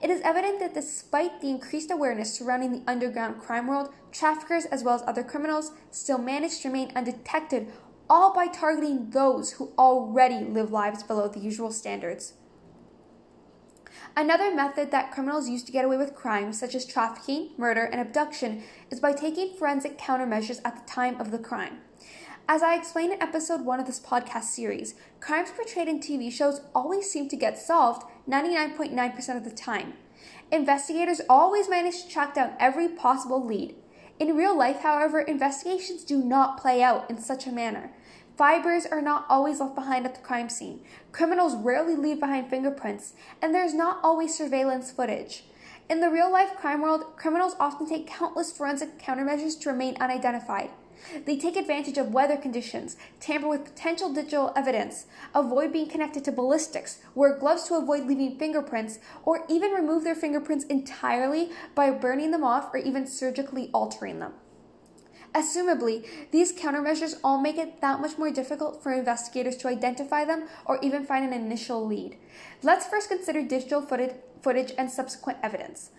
It 0.00 0.10
is 0.10 0.20
evident 0.22 0.60
that 0.60 0.74
despite 0.74 1.40
the 1.40 1.50
increased 1.50 1.90
awareness 1.90 2.32
surrounding 2.32 2.72
the 2.72 2.82
underground 2.86 3.40
crime 3.40 3.66
world, 3.66 3.92
traffickers 4.12 4.66
as 4.66 4.84
well 4.84 4.94
as 4.94 5.02
other 5.06 5.22
criminals 5.22 5.72
still 5.90 6.18
manage 6.18 6.60
to 6.60 6.68
remain 6.68 6.92
undetected, 6.94 7.72
all 8.08 8.34
by 8.34 8.46
targeting 8.46 9.10
those 9.10 9.52
who 9.52 9.72
already 9.78 10.44
live 10.44 10.70
lives 10.70 11.02
below 11.02 11.28
the 11.28 11.40
usual 11.40 11.72
standards. 11.72 12.34
Another 14.14 14.54
method 14.54 14.90
that 14.90 15.10
criminals 15.10 15.48
use 15.48 15.62
to 15.62 15.72
get 15.72 15.86
away 15.86 15.96
with 15.96 16.14
crimes 16.14 16.60
such 16.60 16.74
as 16.74 16.84
trafficking, 16.84 17.50
murder, 17.56 17.84
and 17.84 17.98
abduction 17.98 18.62
is 18.90 19.00
by 19.00 19.12
taking 19.12 19.54
forensic 19.56 19.98
countermeasures 19.98 20.60
at 20.66 20.76
the 20.76 20.90
time 20.90 21.18
of 21.18 21.30
the 21.30 21.38
crime. 21.38 21.78
As 22.46 22.62
I 22.62 22.74
explained 22.74 23.14
in 23.14 23.22
episode 23.22 23.64
1 23.64 23.80
of 23.80 23.86
this 23.86 24.00
podcast 24.00 24.44
series, 24.44 24.94
crimes 25.20 25.50
portrayed 25.50 25.88
in 25.88 26.00
TV 26.00 26.30
shows 26.30 26.60
always 26.74 27.10
seem 27.10 27.28
to 27.30 27.36
get 27.36 27.56
solved 27.56 28.04
99.9% 28.28 29.36
of 29.36 29.44
the 29.44 29.50
time. 29.50 29.94
Investigators 30.50 31.22
always 31.30 31.70
manage 31.70 32.02
to 32.02 32.08
track 32.10 32.34
down 32.34 32.52
every 32.60 32.88
possible 32.88 33.42
lead. 33.42 33.74
In 34.18 34.36
real 34.36 34.56
life, 34.56 34.80
however, 34.80 35.20
investigations 35.20 36.04
do 36.04 36.22
not 36.22 36.60
play 36.60 36.82
out 36.82 37.08
in 37.08 37.16
such 37.16 37.46
a 37.46 37.52
manner. 37.52 37.92
Fibers 38.36 38.86
are 38.86 39.02
not 39.02 39.26
always 39.28 39.60
left 39.60 39.74
behind 39.74 40.06
at 40.06 40.14
the 40.14 40.20
crime 40.20 40.48
scene. 40.48 40.80
Criminals 41.12 41.54
rarely 41.54 41.94
leave 41.94 42.18
behind 42.18 42.48
fingerprints, 42.48 43.12
and 43.42 43.54
there's 43.54 43.74
not 43.74 44.00
always 44.02 44.34
surveillance 44.34 44.90
footage. 44.90 45.44
In 45.90 46.00
the 46.00 46.08
real 46.08 46.32
life 46.32 46.56
crime 46.56 46.80
world, 46.80 47.16
criminals 47.16 47.54
often 47.60 47.86
take 47.86 48.06
countless 48.06 48.50
forensic 48.50 48.98
countermeasures 48.98 49.60
to 49.60 49.70
remain 49.70 49.96
unidentified. 50.00 50.70
They 51.26 51.36
take 51.36 51.56
advantage 51.56 51.98
of 51.98 52.14
weather 52.14 52.36
conditions, 52.36 52.96
tamper 53.20 53.48
with 53.48 53.64
potential 53.64 54.14
digital 54.14 54.52
evidence, 54.56 55.06
avoid 55.34 55.72
being 55.72 55.88
connected 55.88 56.24
to 56.24 56.32
ballistics, 56.32 57.00
wear 57.14 57.36
gloves 57.36 57.64
to 57.64 57.74
avoid 57.74 58.06
leaving 58.06 58.38
fingerprints, 58.38 58.98
or 59.24 59.44
even 59.48 59.72
remove 59.72 60.04
their 60.04 60.14
fingerprints 60.14 60.64
entirely 60.66 61.50
by 61.74 61.90
burning 61.90 62.30
them 62.30 62.44
off 62.44 62.72
or 62.72 62.78
even 62.78 63.06
surgically 63.06 63.68
altering 63.74 64.20
them. 64.20 64.32
Assumably, 65.34 66.06
these 66.30 66.52
countermeasures 66.52 67.18
all 67.24 67.40
make 67.40 67.56
it 67.56 67.80
that 67.80 68.00
much 68.00 68.18
more 68.18 68.30
difficult 68.30 68.82
for 68.82 68.92
investigators 68.92 69.56
to 69.58 69.68
identify 69.68 70.24
them 70.24 70.46
or 70.66 70.78
even 70.82 71.06
find 71.06 71.24
an 71.24 71.32
initial 71.32 71.86
lead. 71.86 72.18
Let's 72.62 72.86
first 72.86 73.08
consider 73.08 73.42
digital 73.42 73.80
footage 73.80 74.72
and 74.76 74.90
subsequent 74.90 75.38
evidence. 75.42 75.90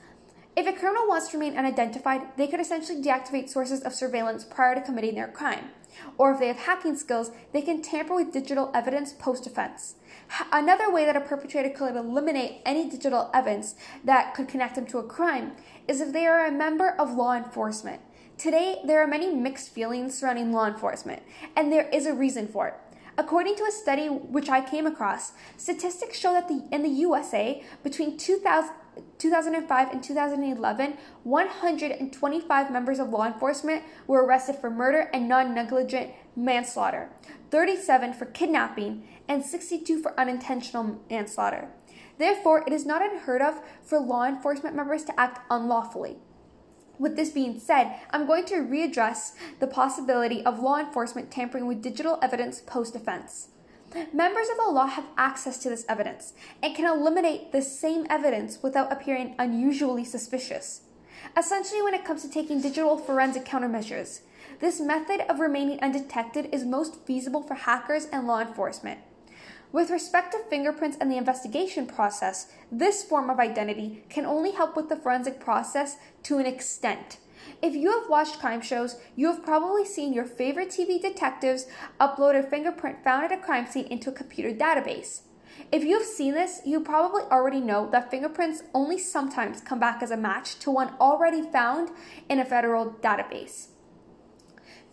If 0.55 0.67
a 0.67 0.73
criminal 0.73 1.07
wants 1.07 1.29
to 1.29 1.37
remain 1.39 1.57
unidentified, 1.57 2.37
they 2.37 2.45
could 2.45 2.59
essentially 2.59 3.01
deactivate 3.01 3.49
sources 3.49 3.81
of 3.81 3.95
surveillance 3.95 4.43
prior 4.43 4.75
to 4.75 4.81
committing 4.81 5.15
their 5.15 5.27
crime. 5.27 5.69
Or 6.19 6.31
if 6.31 6.39
they 6.39 6.47
have 6.47 6.57
hacking 6.57 6.95
skills, 6.95 7.31
they 7.53 7.61
can 7.63 7.81
tamper 7.81 8.13
with 8.13 8.31
digital 8.31 8.69
evidence 8.71 9.13
post 9.13 9.47
offense. 9.47 9.95
Another 10.51 10.91
way 10.91 11.05
that 11.05 11.15
a 11.15 11.21
perpetrator 11.21 11.71
could 11.71 11.95
eliminate 11.95 12.61
any 12.67 12.87
digital 12.87 13.31
evidence 13.33 13.73
that 14.03 14.35
could 14.35 14.47
connect 14.47 14.75
them 14.75 14.85
to 14.87 14.99
a 14.99 15.03
crime 15.03 15.53
is 15.87 16.01
if 16.01 16.13
they 16.13 16.27
are 16.27 16.45
a 16.45 16.51
member 16.51 16.89
of 16.99 17.15
law 17.15 17.35
enforcement. 17.35 18.01
Today, 18.37 18.81
there 18.85 19.01
are 19.01 19.07
many 19.07 19.33
mixed 19.33 19.69
feelings 19.69 20.17
surrounding 20.17 20.51
law 20.51 20.67
enforcement, 20.67 21.21
and 21.55 21.71
there 21.71 21.87
is 21.89 22.05
a 22.05 22.13
reason 22.13 22.47
for 22.47 22.67
it. 22.67 22.73
According 23.17 23.55
to 23.57 23.65
a 23.65 23.71
study 23.71 24.07
which 24.07 24.49
I 24.49 24.59
came 24.59 24.87
across, 24.87 25.33
statistics 25.55 26.17
show 26.17 26.33
that 26.33 26.47
the, 26.47 26.67
in 26.71 26.81
the 26.81 26.89
USA, 26.89 27.63
between 27.83 28.17
2000, 28.17 28.73
2005 29.17 29.91
and 29.91 30.03
2011, 30.03 30.97
125 31.23 32.71
members 32.71 32.99
of 32.99 33.09
law 33.09 33.25
enforcement 33.25 33.83
were 34.07 34.25
arrested 34.25 34.55
for 34.55 34.69
murder 34.69 35.09
and 35.13 35.29
non 35.29 35.53
negligent 35.53 36.11
manslaughter, 36.35 37.09
37 37.51 38.13
for 38.13 38.25
kidnapping, 38.25 39.07
and 39.27 39.45
62 39.45 40.01
for 40.01 40.19
unintentional 40.19 40.99
manslaughter. 41.09 41.69
Therefore, 42.17 42.63
it 42.65 42.73
is 42.73 42.85
not 42.85 43.01
unheard 43.01 43.41
of 43.41 43.61
for 43.83 43.99
law 43.99 44.25
enforcement 44.25 44.75
members 44.75 45.03
to 45.05 45.19
act 45.19 45.39
unlawfully. 45.49 46.17
With 47.03 47.17
this 47.17 47.31
being 47.31 47.60
said, 47.60 48.00
I'm 48.12 48.25
going 48.25 48.45
to 48.45 48.63
readdress 48.63 49.33
the 49.60 49.67
possibility 49.67 50.41
of 50.45 50.62
law 50.62 50.79
enforcement 50.79 51.29
tampering 51.29 51.65
with 51.67 51.81
digital 51.81 52.17
evidence 52.22 52.62
post 52.62 52.95
offense. 52.95 53.50
Members 54.13 54.48
of 54.48 54.55
the 54.55 54.72
law 54.72 54.86
have 54.86 55.07
access 55.17 55.57
to 55.57 55.69
this 55.69 55.83
evidence 55.89 56.31
and 56.62 56.74
can 56.74 56.86
eliminate 56.89 57.51
the 57.51 57.62
same 57.62 58.07
evidence 58.10 58.63
without 58.63 58.89
appearing 58.89 59.36
unusually 59.38 60.05
suspicious. 60.05 60.83
Essentially, 61.38 61.81
when 61.81 61.93
it 61.93 62.05
comes 62.05 62.22
to 62.22 62.29
taking 62.29 62.62
digital 62.62 62.98
forensic 62.98 63.43
countermeasures, 63.43 64.22
this 64.62 64.79
method 64.79 65.29
of 65.29 65.41
remaining 65.41 65.81
undetected 65.81 66.48
is 66.53 66.63
most 66.63 67.05
feasible 67.05 67.43
for 67.43 67.55
hackers 67.55 68.05
and 68.13 68.27
law 68.27 68.39
enforcement. 68.39 69.01
With 69.74 69.89
respect 69.89 70.34
to 70.34 70.38
fingerprints 70.38 70.98
and 71.01 71.12
the 71.12 71.18
investigation 71.18 71.88
process, 71.88 72.46
this 72.72 73.03
form 73.03 73.32
of 73.32 73.39
identity 73.39 74.03
can 74.08 74.24
only 74.24 74.51
help 74.51 74.75
with 74.75 74.88
the 74.88 74.96
forensic 74.96 75.39
process 75.39 75.98
to 76.24 76.38
an 76.38 76.46
extent. 76.46 77.18
If 77.60 77.74
you 77.74 77.89
have 77.89 78.08
watched 78.08 78.39
crime 78.39 78.62
shows, 78.62 78.98
you 79.15 79.25
have 79.32 79.44
probably 79.44 79.84
seen 79.84 80.13
your 80.13 80.25
favorite 80.25 80.70
TV 80.70 81.01
detectives 81.01 81.65
upload 82.00 82.38
a 82.38 82.44
fingerprint 82.44 83.03
found 83.03 83.24
at 83.25 83.32
a 83.32 83.42
crime 83.42 83.65
scene 83.65 83.88
into 83.88 84.12
a 84.12 84.13
computer 84.13 84.53
database. 84.53 85.22
If 85.72 85.84
you 85.84 85.98
have 85.98 86.08
seen 86.08 86.36
this, 86.36 86.62
you 86.63 86.80
probably 86.80 87.24
already 87.24 87.60
know 87.60 87.89
that 87.89 88.12
fingerprints 88.12 88.62
only 88.75 89.00
sometimes 89.00 89.60
come 89.60 89.80
back 89.80 90.03
as 90.03 90.12
a 90.12 90.18
match 90.18 90.60
to 90.60 90.70
one 90.70 90.94
already 91.00 91.42
found 91.42 91.89
in 92.30 92.38
a 92.38 92.46
federal 92.46 92.92
database. 93.01 93.70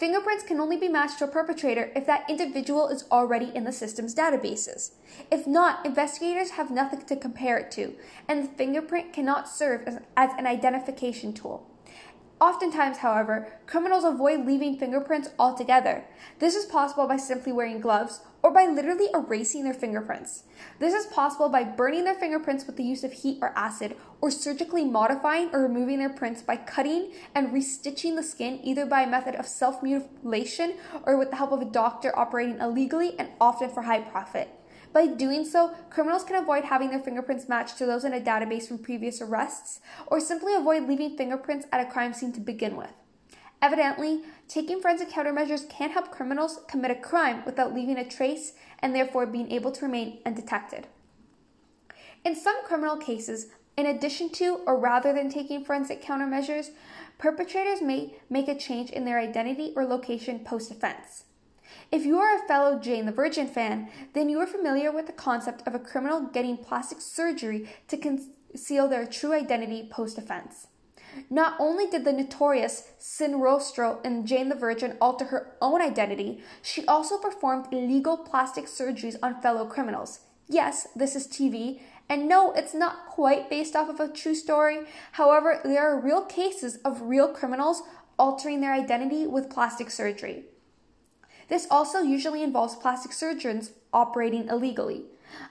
Fingerprints 0.00 0.42
can 0.42 0.58
only 0.58 0.78
be 0.78 0.88
matched 0.88 1.18
to 1.18 1.24
a 1.24 1.28
perpetrator 1.28 1.92
if 1.94 2.06
that 2.06 2.24
individual 2.26 2.88
is 2.88 3.04
already 3.12 3.52
in 3.54 3.64
the 3.64 3.72
system's 3.72 4.14
databases. 4.14 4.92
If 5.30 5.46
not, 5.46 5.84
investigators 5.84 6.52
have 6.52 6.70
nothing 6.70 7.02
to 7.02 7.16
compare 7.16 7.58
it 7.58 7.70
to, 7.72 7.94
and 8.26 8.42
the 8.42 8.48
fingerprint 8.48 9.12
cannot 9.12 9.46
serve 9.46 9.82
as, 9.86 9.98
as 10.16 10.30
an 10.38 10.46
identification 10.46 11.34
tool. 11.34 11.66
Oftentimes, 12.40 12.98
however, 12.98 13.52
criminals 13.66 14.04
avoid 14.04 14.46
leaving 14.46 14.78
fingerprints 14.78 15.28
altogether. 15.38 16.04
This 16.38 16.54
is 16.54 16.64
possible 16.64 17.06
by 17.06 17.18
simply 17.18 17.52
wearing 17.52 17.82
gloves 17.82 18.20
or 18.42 18.50
by 18.52 18.66
literally 18.66 19.08
erasing 19.14 19.64
their 19.64 19.74
fingerprints. 19.74 20.44
This 20.78 20.94
is 20.94 21.06
possible 21.06 21.48
by 21.48 21.64
burning 21.64 22.04
their 22.04 22.14
fingerprints 22.14 22.66
with 22.66 22.76
the 22.76 22.84
use 22.84 23.04
of 23.04 23.12
heat 23.12 23.38
or 23.42 23.52
acid, 23.56 23.96
or 24.20 24.30
surgically 24.30 24.84
modifying 24.84 25.50
or 25.52 25.62
removing 25.62 25.98
their 25.98 26.08
prints 26.08 26.42
by 26.42 26.56
cutting 26.56 27.12
and 27.34 27.48
restitching 27.48 28.16
the 28.16 28.22
skin 28.22 28.60
either 28.62 28.86
by 28.86 29.02
a 29.02 29.10
method 29.10 29.34
of 29.34 29.46
self 29.46 29.82
mutilation 29.82 30.74
or 31.04 31.16
with 31.16 31.30
the 31.30 31.36
help 31.36 31.52
of 31.52 31.60
a 31.60 31.64
doctor 31.66 32.18
operating 32.18 32.58
illegally 32.58 33.18
and 33.18 33.28
often 33.40 33.70
for 33.70 33.82
high 33.82 34.00
profit. 34.00 34.48
By 34.92 35.06
doing 35.06 35.44
so, 35.44 35.72
criminals 35.88 36.24
can 36.24 36.36
avoid 36.36 36.64
having 36.64 36.90
their 36.90 36.98
fingerprints 36.98 37.48
matched 37.48 37.78
to 37.78 37.86
those 37.86 38.04
in 38.04 38.12
a 38.12 38.20
database 38.20 38.66
from 38.66 38.78
previous 38.78 39.20
arrests, 39.20 39.80
or 40.08 40.18
simply 40.18 40.54
avoid 40.54 40.88
leaving 40.88 41.16
fingerprints 41.16 41.66
at 41.70 41.86
a 41.86 41.90
crime 41.90 42.12
scene 42.12 42.32
to 42.32 42.40
begin 42.40 42.76
with. 42.76 42.90
Evidently, 43.62 44.22
taking 44.48 44.80
forensic 44.80 45.10
countermeasures 45.10 45.68
can 45.68 45.90
help 45.90 46.10
criminals 46.10 46.60
commit 46.66 46.90
a 46.90 46.94
crime 46.94 47.42
without 47.44 47.74
leaving 47.74 47.98
a 47.98 48.08
trace 48.08 48.54
and 48.78 48.94
therefore 48.94 49.26
being 49.26 49.50
able 49.52 49.70
to 49.70 49.84
remain 49.84 50.18
undetected. 50.24 50.86
In 52.24 52.34
some 52.34 52.64
criminal 52.64 52.96
cases, 52.96 53.48
in 53.76 53.86
addition 53.86 54.30
to 54.30 54.60
or 54.66 54.78
rather 54.78 55.12
than 55.12 55.30
taking 55.30 55.64
forensic 55.64 56.02
countermeasures, 56.02 56.70
perpetrators 57.18 57.82
may 57.82 58.14
make 58.28 58.48
a 58.48 58.58
change 58.58 58.90
in 58.90 59.04
their 59.04 59.18
identity 59.18 59.72
or 59.76 59.84
location 59.84 60.40
post 60.40 60.70
offense. 60.70 61.24
If 61.92 62.04
you 62.04 62.18
are 62.18 62.36
a 62.36 62.46
fellow 62.48 62.78
Jane 62.78 63.06
the 63.06 63.12
Virgin 63.12 63.46
fan, 63.46 63.88
then 64.12 64.28
you 64.28 64.40
are 64.40 64.46
familiar 64.46 64.90
with 64.90 65.06
the 65.06 65.12
concept 65.12 65.66
of 65.66 65.74
a 65.74 65.78
criminal 65.78 66.22
getting 66.22 66.56
plastic 66.56 67.00
surgery 67.00 67.68
to 67.88 67.96
conceal 67.96 68.88
their 68.88 69.06
true 69.06 69.32
identity 69.32 69.88
post 69.90 70.18
offense. 70.18 70.66
Not 71.28 71.56
only 71.58 71.86
did 71.86 72.04
the 72.04 72.12
notorious 72.12 72.88
Sin 72.98 73.40
Rostro 73.40 74.04
in 74.04 74.26
Jane 74.26 74.48
the 74.48 74.54
Virgin 74.54 74.96
alter 75.00 75.26
her 75.26 75.56
own 75.60 75.80
identity, 75.80 76.42
she 76.62 76.84
also 76.86 77.18
performed 77.18 77.72
illegal 77.72 78.16
plastic 78.16 78.66
surgeries 78.66 79.16
on 79.22 79.40
fellow 79.40 79.66
criminals. 79.66 80.20
Yes, 80.48 80.88
this 80.96 81.14
is 81.14 81.28
TV, 81.28 81.80
and 82.08 82.28
no, 82.28 82.52
it's 82.52 82.74
not 82.74 83.06
quite 83.06 83.48
based 83.48 83.76
off 83.76 83.88
of 83.88 84.00
a 84.00 84.12
true 84.12 84.34
story. 84.34 84.80
However, 85.12 85.60
there 85.64 85.88
are 85.88 86.00
real 86.00 86.24
cases 86.24 86.78
of 86.84 87.02
real 87.02 87.28
criminals 87.28 87.82
altering 88.18 88.60
their 88.60 88.74
identity 88.74 89.26
with 89.26 89.48
plastic 89.48 89.90
surgery. 89.90 90.44
This 91.48 91.66
also 91.70 92.00
usually 92.00 92.42
involves 92.42 92.74
plastic 92.74 93.12
surgeons 93.12 93.72
operating 93.92 94.48
illegally. 94.48 95.04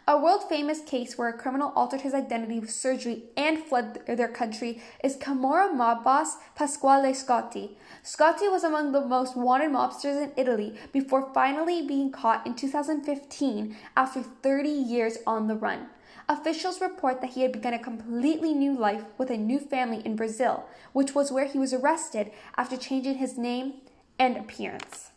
A 0.08 0.18
world 0.18 0.48
famous 0.50 0.82
case 0.82 1.18
where 1.18 1.30
a 1.30 1.38
criminal 1.38 1.72
altered 1.76 2.02
his 2.02 2.14
identity 2.14 2.60
with 2.60 2.72
surgery 2.72 3.26
and 3.38 3.60
fled 3.60 4.02
their 4.08 4.28
country 4.28 4.82
is 5.04 5.16
Camorra 5.16 5.74
mob 5.74 6.04
boss 6.04 6.38
Pasquale 6.56 7.14
Scotti. 7.14 7.76
Scotti 8.04 8.52
was 8.52 8.64
among 8.64 8.92
the 8.92 9.06
most 9.06 9.38
wanted 9.38 9.72
mobsters 9.72 10.22
in 10.22 10.32
Italy 10.36 10.76
before 10.92 11.32
finally 11.34 11.86
being 11.86 12.12
caught 12.12 12.46
in 12.46 12.56
2015 12.56 13.76
after 13.96 14.24
30 14.24 14.70
years 14.70 15.18
on 15.28 15.48
the 15.48 15.56
run. 15.56 15.90
Officials 16.28 16.82
report 16.82 17.22
that 17.22 17.32
he 17.32 17.42
had 17.42 17.52
begun 17.52 17.74
a 17.74 17.80
completely 17.80 18.54
new 18.54 18.78
life 18.78 19.04
with 19.18 19.30
a 19.30 19.38
new 19.38 19.60
family 19.60 20.02
in 20.06 20.16
Brazil, 20.16 20.66
which 20.94 21.16
was 21.16 21.32
where 21.32 21.46
he 21.46 21.58
was 21.58 21.74
arrested 21.74 22.32
after 22.56 22.78
changing 22.78 23.16
his 23.16 23.38
name 23.38 23.82
and 24.20 24.38
appearance. 24.38 25.12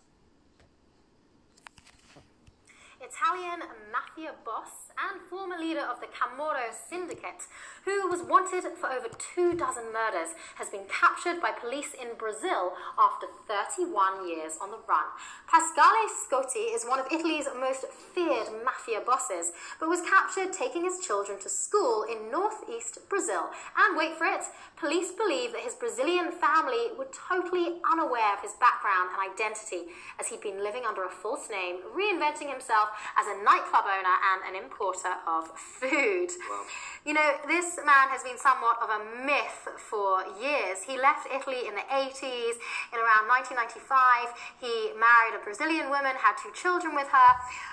Italian 3.12 3.60
mafia 3.92 4.32
boss 4.44 4.81
and 5.10 5.20
former 5.28 5.58
leader 5.58 5.82
of 5.82 6.00
the 6.00 6.06
Camorra 6.06 6.70
syndicate, 6.70 7.50
who 7.84 8.06
was 8.06 8.22
wanted 8.22 8.62
for 8.78 8.86
over 8.86 9.08
two 9.18 9.54
dozen 9.58 9.90
murders, 9.92 10.34
has 10.54 10.68
been 10.68 10.86
captured 10.86 11.42
by 11.42 11.50
police 11.50 11.94
in 11.98 12.14
Brazil 12.16 12.74
after 12.94 13.26
31 13.48 14.28
years 14.28 14.54
on 14.62 14.70
the 14.70 14.78
run. 14.86 15.08
Pasquale 15.50 16.06
Scotti 16.06 16.74
is 16.74 16.84
one 16.86 17.00
of 17.00 17.06
Italy's 17.10 17.48
most 17.58 17.86
feared 18.14 18.48
mafia 18.64 19.00
bosses, 19.00 19.50
but 19.80 19.88
was 19.88 20.02
captured 20.02 20.52
taking 20.52 20.84
his 20.84 21.00
children 21.00 21.38
to 21.40 21.48
school 21.48 22.04
in 22.06 22.30
northeast 22.30 22.98
Brazil. 23.08 23.50
And 23.76 23.96
wait 23.96 24.14
for 24.14 24.26
it, 24.26 24.46
police 24.78 25.10
believe 25.10 25.52
that 25.52 25.66
his 25.66 25.74
Brazilian 25.74 26.30
family 26.30 26.94
were 26.96 27.10
totally 27.10 27.82
unaware 27.90 28.38
of 28.38 28.42
his 28.42 28.54
background 28.62 29.10
and 29.10 29.18
identity, 29.18 29.90
as 30.20 30.28
he'd 30.28 30.40
been 30.40 30.62
living 30.62 30.86
under 30.86 31.04
a 31.04 31.10
false 31.10 31.50
name, 31.50 31.82
reinventing 31.90 32.50
himself 32.50 32.94
as 33.18 33.26
a 33.26 33.42
nightclub 33.42 33.84
owner 33.88 34.16
and 34.30 34.54
an 34.54 34.62
importer 34.62 34.91
of 35.26 35.48
food. 35.56 36.30
Wow. 36.48 36.64
You 37.04 37.14
know, 37.14 37.30
this 37.48 37.78
man 37.82 38.12
has 38.14 38.22
been 38.22 38.38
somewhat 38.38 38.78
of 38.78 38.90
a 38.92 39.00
myth 39.26 39.66
for 39.78 40.22
years. 40.38 40.86
He 40.86 40.94
left 40.94 41.26
Italy 41.26 41.66
in 41.66 41.74
the 41.74 41.86
80s. 41.90 42.60
In 42.94 42.98
around 43.00 43.26
1995, 43.26 44.30
he 44.62 44.94
married 44.94 45.34
a 45.34 45.42
Brazilian 45.42 45.90
woman, 45.90 46.14
had 46.14 46.38
two 46.38 46.54
children 46.54 46.94
with 46.94 47.08
her. 47.10 47.30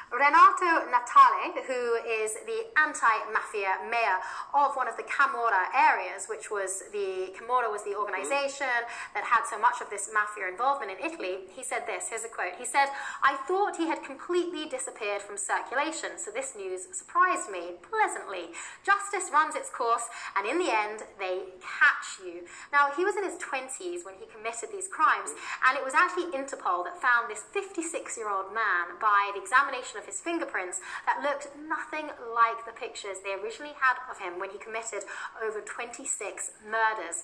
Renato 0.09 0.89
Natale, 0.89 1.53
who 1.69 2.01
is 2.01 2.33
the 2.49 2.65
anti-mafia 2.81 3.77
mayor 3.85 4.17
of 4.57 4.73
one 4.73 4.87
of 4.87 4.97
the 4.97 5.05
Camorra 5.05 5.69
areas, 5.77 6.25
which 6.25 6.49
was 6.49 6.81
the 6.91 7.29
Camorra 7.37 7.69
was 7.69 7.83
the 7.85 7.93
organization 7.93 8.73
that 9.13 9.23
had 9.23 9.45
so 9.45 9.59
much 9.61 9.81
of 9.81 9.89
this 9.93 10.09
mafia 10.11 10.49
involvement 10.49 10.97
in 10.97 11.05
Italy, 11.05 11.45
he 11.53 11.61
said 11.61 11.85
this, 11.85 12.09
here's 12.09 12.25
a 12.25 12.27
quote. 12.27 12.57
He 12.57 12.65
said, 12.65 12.89
I 13.21 13.37
thought 13.45 13.77
he 13.77 13.85
had 13.85 14.01
completely 14.01 14.65
disappeared 14.65 15.21
from 15.21 15.37
circulation, 15.37 16.17
so 16.17 16.31
this 16.31 16.55
news 16.57 16.98
surprised 16.99 17.49
me 17.49 17.79
pleasantly. 17.79 18.51
Justice 18.83 19.31
runs 19.31 19.55
its 19.55 19.71
course, 19.71 20.05
and 20.35 20.43
in 20.43 20.59
the 20.59 20.67
end, 20.67 21.07
they 21.17 21.55
catch 21.63 22.19
you. 22.19 22.43
Now, 22.75 22.91
he 22.91 23.07
was 23.07 23.15
in 23.15 23.23
his 23.23 23.39
20s 23.39 24.03
when 24.03 24.19
he 24.19 24.27
committed 24.27 24.69
these 24.69 24.91
crimes, 24.91 25.31
and 25.63 25.79
it 25.79 25.83
was 25.83 25.95
actually 25.95 26.27
Interpol 26.35 26.83
that 26.83 26.99
found 26.99 27.31
this 27.31 27.47
56 27.55 28.19
year 28.19 28.29
old 28.29 28.51
man 28.53 28.99
by 28.99 29.31
the 29.33 29.41
examination 29.41 29.97
of 29.97 30.05
his 30.05 30.19
fingerprints 30.19 30.83
that 31.07 31.23
looked 31.23 31.47
nothing 31.55 32.11
like 32.35 32.67
the 32.67 32.75
pictures 32.75 33.23
they 33.23 33.33
originally 33.39 33.73
had 33.79 33.95
of 34.11 34.19
him 34.19 34.39
when 34.39 34.51
he 34.51 34.59
committed 34.59 35.07
over 35.39 35.63
26 35.63 36.03
murders. 36.67 37.23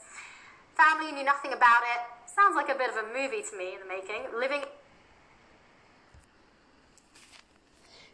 Family 0.76 1.12
knew 1.12 1.24
nothing 1.24 1.54
about 1.54 1.84
it. 1.88 2.02
Sounds 2.28 2.56
like 2.56 2.68
a 2.68 2.76
bit 2.76 2.92
of 2.92 3.00
a 3.00 3.08
movie 3.08 3.44
to 3.44 3.56
me 3.56 3.76
in 3.76 3.80
the 3.80 3.88
making. 3.88 4.28
Living 4.36 4.64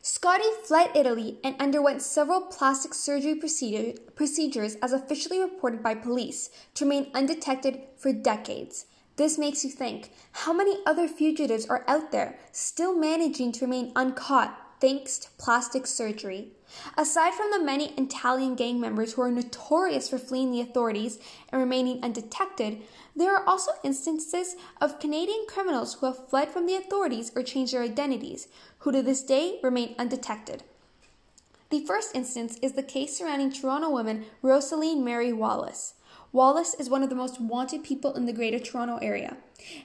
Scotti 0.04 0.52
fled 0.64 0.90
Italy 0.96 1.38
and 1.44 1.56
underwent 1.60 2.02
several 2.02 2.42
plastic 2.42 2.92
surgery 2.92 3.36
procedure, 3.36 3.94
procedures 4.16 4.76
as 4.82 4.94
officially 4.94 5.40
reported 5.40 5.84
by 5.84 5.94
police 5.94 6.50
to 6.74 6.86
remain 6.86 7.12
undetected 7.14 7.82
for 7.98 8.12
decades. 8.12 8.88
This 9.18 9.38
makes 9.38 9.64
you 9.64 9.70
think 9.70 10.12
how 10.32 10.54
many 10.54 10.80
other 10.88 11.08
fugitives 11.08 11.68
are 11.68 11.86
out 11.88 12.12
there 12.12 12.40
still 12.52 12.98
managing 12.98 13.52
to 13.52 13.66
remain 13.66 13.92
uncaught 13.96 14.58
thanks 14.80 15.20
to 15.20 15.30
plastic 15.38 15.86
surgery? 15.86 16.54
Aside 16.98 17.36
from 17.36 17.52
the 17.52 17.64
many 17.64 17.94
Italian 17.94 18.56
gang 18.56 18.80
members 18.80 19.14
who 19.14 19.22
are 19.22 19.30
notorious 19.30 20.10
for 20.10 20.18
fleeing 20.18 20.52
the 20.52 20.62
authorities 20.62 21.20
and 21.50 21.62
remaining 21.62 22.04
undetected, 22.04 22.82
there 23.16 23.36
are 23.36 23.48
also 23.48 23.72
instances 23.84 24.56
of 24.80 25.00
Canadian 25.00 25.46
criminals 25.48 25.96
who 25.96 26.08
have 26.08 26.30
fled 26.30 26.50
from 26.50 26.66
the 26.66 26.76
authorities 26.76 27.32
or 27.36 27.44
changed 27.44 27.74
their 27.74 27.84
identities, 27.84 28.48
who 28.82 28.92
to 28.92 29.02
this 29.02 29.24
day 29.24 29.60
remain 29.62 29.96
undetected. 29.98 30.64
The 31.70 31.86
first 31.86 32.16
instance 32.16 32.58
is 32.62 32.74
the 32.74 32.84
case 32.84 33.18
surrounding 33.18 33.52
Toronto 33.52 33.90
woman 33.90 34.26
Rosaleen 34.44 35.04
Mary 35.04 35.32
Wallace. 35.32 35.94
Wallace 36.34 36.74
is 36.74 36.90
one 36.90 37.04
of 37.04 37.10
the 37.10 37.16
most 37.16 37.40
wanted 37.40 37.84
people 37.84 38.14
in 38.14 38.26
the 38.26 38.34
Greater 38.34 38.60
Toronto 38.60 38.98
Area 38.98 39.38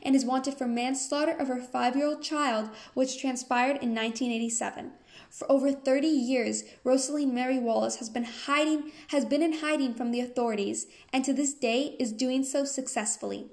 and 0.03 0.17
is 0.17 0.25
wanted 0.25 0.55
for 0.55 0.67
manslaughter 0.67 1.33
of 1.33 1.49
her 1.49 1.61
five 1.61 1.95
year 1.95 2.07
old 2.07 2.23
child, 2.23 2.71
which 2.95 3.21
transpired 3.21 3.83
in 3.83 3.95
1987. 3.95 4.93
For 5.29 5.51
over 5.51 5.73
30 5.73 6.07
years, 6.07 6.65
Rosaleen 6.85 7.35
Mary 7.35 7.59
Wallace 7.59 7.97
has 7.97 8.09
been 8.09 8.25
hiding 8.25 8.93
has 9.09 9.25
been 9.25 9.43
in 9.43 9.59
hiding 9.59 9.93
from 9.93 10.11
the 10.11 10.21
authorities 10.21 10.87
and 11.13 11.25
to 11.25 11.33
this 11.33 11.53
day 11.53 11.97
is 11.99 12.13
doing 12.13 12.45
so 12.45 12.65
successfully. 12.65 13.51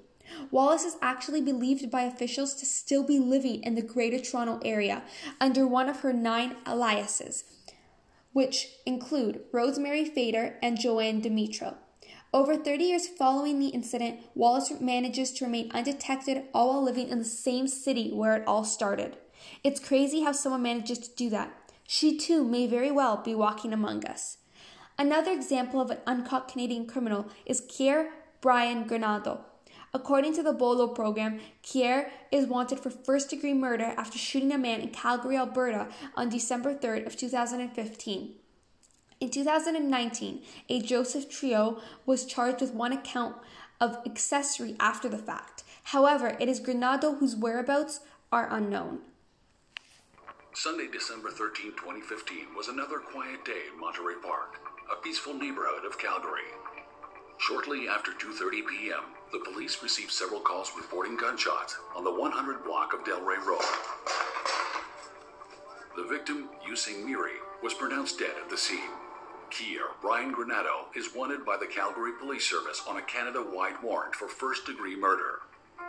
Wallace 0.50 0.84
is 0.84 0.96
actually 1.02 1.40
believed 1.40 1.90
by 1.90 2.02
officials 2.02 2.54
to 2.54 2.66
still 2.66 3.02
be 3.02 3.18
living 3.18 3.62
in 3.62 3.74
the 3.74 3.82
Greater 3.82 4.18
Toronto 4.18 4.60
Area 4.64 5.02
under 5.40 5.66
one 5.66 5.88
of 5.88 6.00
her 6.00 6.12
nine 6.12 6.56
aliases, 6.66 7.44
which 8.32 8.68
include 8.86 9.42
Rosemary 9.52 10.04
Fader 10.04 10.56
and 10.62 10.78
Joanne 10.78 11.22
Dimitro. 11.22 11.76
Over 12.32 12.56
30 12.56 12.84
years 12.84 13.06
following 13.06 13.60
the 13.60 13.68
incident, 13.68 14.18
Wallace 14.34 14.72
manages 14.80 15.30
to 15.34 15.44
remain 15.44 15.70
undetected, 15.72 16.42
all 16.52 16.70
while 16.70 16.82
living 16.82 17.08
in 17.08 17.20
the 17.20 17.24
same 17.24 17.68
city 17.68 18.10
where 18.12 18.34
it 18.34 18.48
all 18.48 18.64
started. 18.64 19.16
It's 19.62 19.78
crazy 19.78 20.22
how 20.22 20.32
someone 20.32 20.62
manages 20.62 20.98
to 20.98 21.14
do 21.14 21.30
that. 21.30 21.52
She 21.86 22.18
too 22.18 22.44
may 22.44 22.66
very 22.66 22.90
well 22.90 23.18
be 23.18 23.36
walking 23.36 23.72
among 23.72 24.04
us. 24.06 24.38
Another 24.98 25.30
example 25.30 25.80
of 25.80 25.90
an 25.90 25.98
uncaught 26.06 26.48
Canadian 26.48 26.86
criminal 26.86 27.26
is 27.46 27.60
Kier 27.60 28.08
Brian 28.40 28.88
Granado. 28.88 29.40
According 29.94 30.34
to 30.34 30.42
the 30.42 30.52
BOLO 30.52 30.88
program, 30.88 31.38
Kier 31.62 32.10
is 32.32 32.48
wanted 32.48 32.80
for 32.80 32.90
first 32.90 33.30
degree 33.30 33.54
murder 33.54 33.94
after 33.96 34.18
shooting 34.18 34.50
a 34.50 34.58
man 34.58 34.80
in 34.80 34.88
Calgary, 34.88 35.36
Alberta 35.36 35.86
on 36.16 36.28
December 36.28 36.74
3rd 36.74 37.06
of 37.06 37.16
2015. 37.16 38.34
In 39.20 39.30
2019, 39.30 40.42
a 40.68 40.82
Joseph 40.82 41.30
Trio 41.30 41.80
was 42.04 42.26
charged 42.26 42.60
with 42.60 42.74
one 42.74 42.92
account 42.92 43.36
of 43.80 43.98
accessory 44.04 44.74
after 44.80 45.08
the 45.08 45.16
fact. 45.16 45.62
However, 45.84 46.36
it 46.40 46.48
is 46.48 46.60
Granado 46.60 47.18
whose 47.18 47.36
whereabouts 47.36 48.00
are 48.32 48.48
unknown. 48.50 48.98
Sunday, 50.54 50.88
December 50.92 51.30
13, 51.30 51.70
2015 51.72 52.54
was 52.56 52.66
another 52.66 52.98
quiet 52.98 53.44
day 53.44 53.62
in 53.72 53.78
Monterey 53.78 54.14
Park, 54.24 54.58
a 54.90 55.00
peaceful 55.00 55.34
neighborhood 55.34 55.84
of 55.86 55.98
Calgary. 55.98 56.50
Shortly 57.38 57.88
after 57.88 58.12
2:30 58.12 58.66
p.m., 58.66 59.04
the 59.34 59.50
police 59.50 59.82
received 59.82 60.12
several 60.12 60.38
calls 60.38 60.70
reporting 60.76 61.16
gunshots 61.16 61.76
on 61.96 62.04
the 62.04 62.14
100 62.14 62.62
block 62.62 62.94
of 62.94 63.00
Delray 63.00 63.44
Road. 63.44 63.58
The 65.96 66.04
victim, 66.04 66.50
Yusing 66.64 67.04
Miri, 67.04 67.42
was 67.60 67.74
pronounced 67.74 68.20
dead 68.20 68.36
at 68.40 68.48
the 68.48 68.56
scene. 68.56 68.94
Kier 69.50 69.90
Brian 70.00 70.32
Granado 70.32 70.86
is 70.94 71.16
wanted 71.16 71.44
by 71.44 71.56
the 71.56 71.66
Calgary 71.66 72.12
Police 72.20 72.48
Service 72.48 72.80
on 72.88 72.98
a 72.98 73.02
Canada-wide 73.02 73.82
warrant 73.82 74.14
for 74.14 74.28
first-degree 74.28 74.94
murder. 74.94 75.40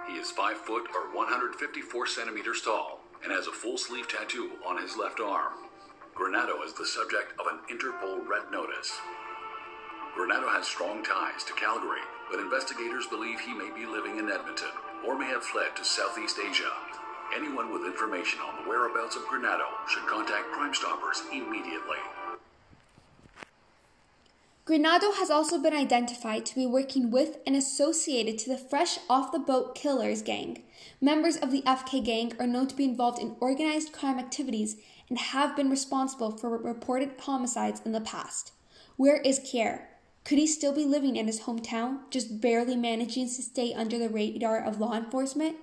He 0.07 0.15
is 0.15 0.31
5 0.31 0.57
foot 0.57 0.87
or 0.95 1.15
154 1.15 2.07
centimeters 2.07 2.63
tall 2.63 3.01
and 3.23 3.31
has 3.31 3.45
a 3.45 3.51
full 3.51 3.77
sleeve 3.77 4.07
tattoo 4.07 4.53
on 4.65 4.81
his 4.81 4.97
left 4.97 5.19
arm. 5.19 5.53
Granado 6.15 6.65
is 6.65 6.73
the 6.73 6.85
subject 6.87 7.33
of 7.39 7.45
an 7.45 7.59
Interpol 7.69 8.27
red 8.27 8.51
notice. 8.51 8.91
Granado 10.17 10.49
has 10.49 10.65
strong 10.65 11.03
ties 11.03 11.43
to 11.43 11.53
Calgary, 11.53 12.01
but 12.29 12.39
investigators 12.39 13.07
believe 13.07 13.39
he 13.39 13.53
may 13.53 13.69
be 13.69 13.85
living 13.85 14.17
in 14.17 14.29
Edmonton 14.29 14.73
or 15.05 15.17
may 15.17 15.27
have 15.27 15.43
fled 15.43 15.75
to 15.75 15.85
Southeast 15.85 16.37
Asia. 16.39 16.71
Anyone 17.35 17.71
with 17.71 17.85
information 17.85 18.39
on 18.39 18.63
the 18.63 18.69
whereabouts 18.69 19.15
of 19.15 19.23
Granado 19.23 19.65
should 19.87 20.07
contact 20.07 20.51
Crime 20.51 20.73
Stoppers 20.73 21.23
immediately. 21.31 21.97
Granado 24.65 25.13
has 25.19 25.29
also 25.29 25.61
been 25.61 25.75
identified 25.75 26.43
to 26.47 26.55
be 26.55 26.65
working 26.65 27.11
with 27.11 27.37
and 27.45 27.55
associated 27.55 28.39
to 28.39 28.49
the 28.49 28.57
Fresh 28.57 28.97
Off 29.07 29.31
the 29.31 29.37
Boat 29.37 29.75
Killers 29.75 30.23
gang. 30.23 30.63
Members 30.99 31.37
of 31.37 31.51
the 31.51 31.61
FK 31.61 32.03
gang 32.03 32.33
are 32.39 32.47
known 32.47 32.67
to 32.67 32.75
be 32.75 32.85
involved 32.85 33.19
in 33.19 33.35
organized 33.39 33.93
crime 33.93 34.17
activities 34.17 34.77
and 35.07 35.19
have 35.19 35.55
been 35.55 35.69
responsible 35.69 36.31
for 36.31 36.57
reported 36.57 37.11
homicides 37.19 37.81
in 37.85 37.91
the 37.91 38.01
past. 38.01 38.53
Where 38.97 39.17
is 39.17 39.39
Kier? 39.39 39.83
Could 40.25 40.39
he 40.39 40.47
still 40.47 40.73
be 40.73 40.85
living 40.85 41.15
in 41.15 41.27
his 41.27 41.41
hometown, 41.41 41.99
just 42.09 42.41
barely 42.41 42.75
managing 42.75 43.27
to 43.27 43.43
stay 43.43 43.73
under 43.75 43.99
the 43.99 44.09
radar 44.09 44.57
of 44.57 44.79
law 44.79 44.95
enforcement? 44.95 45.57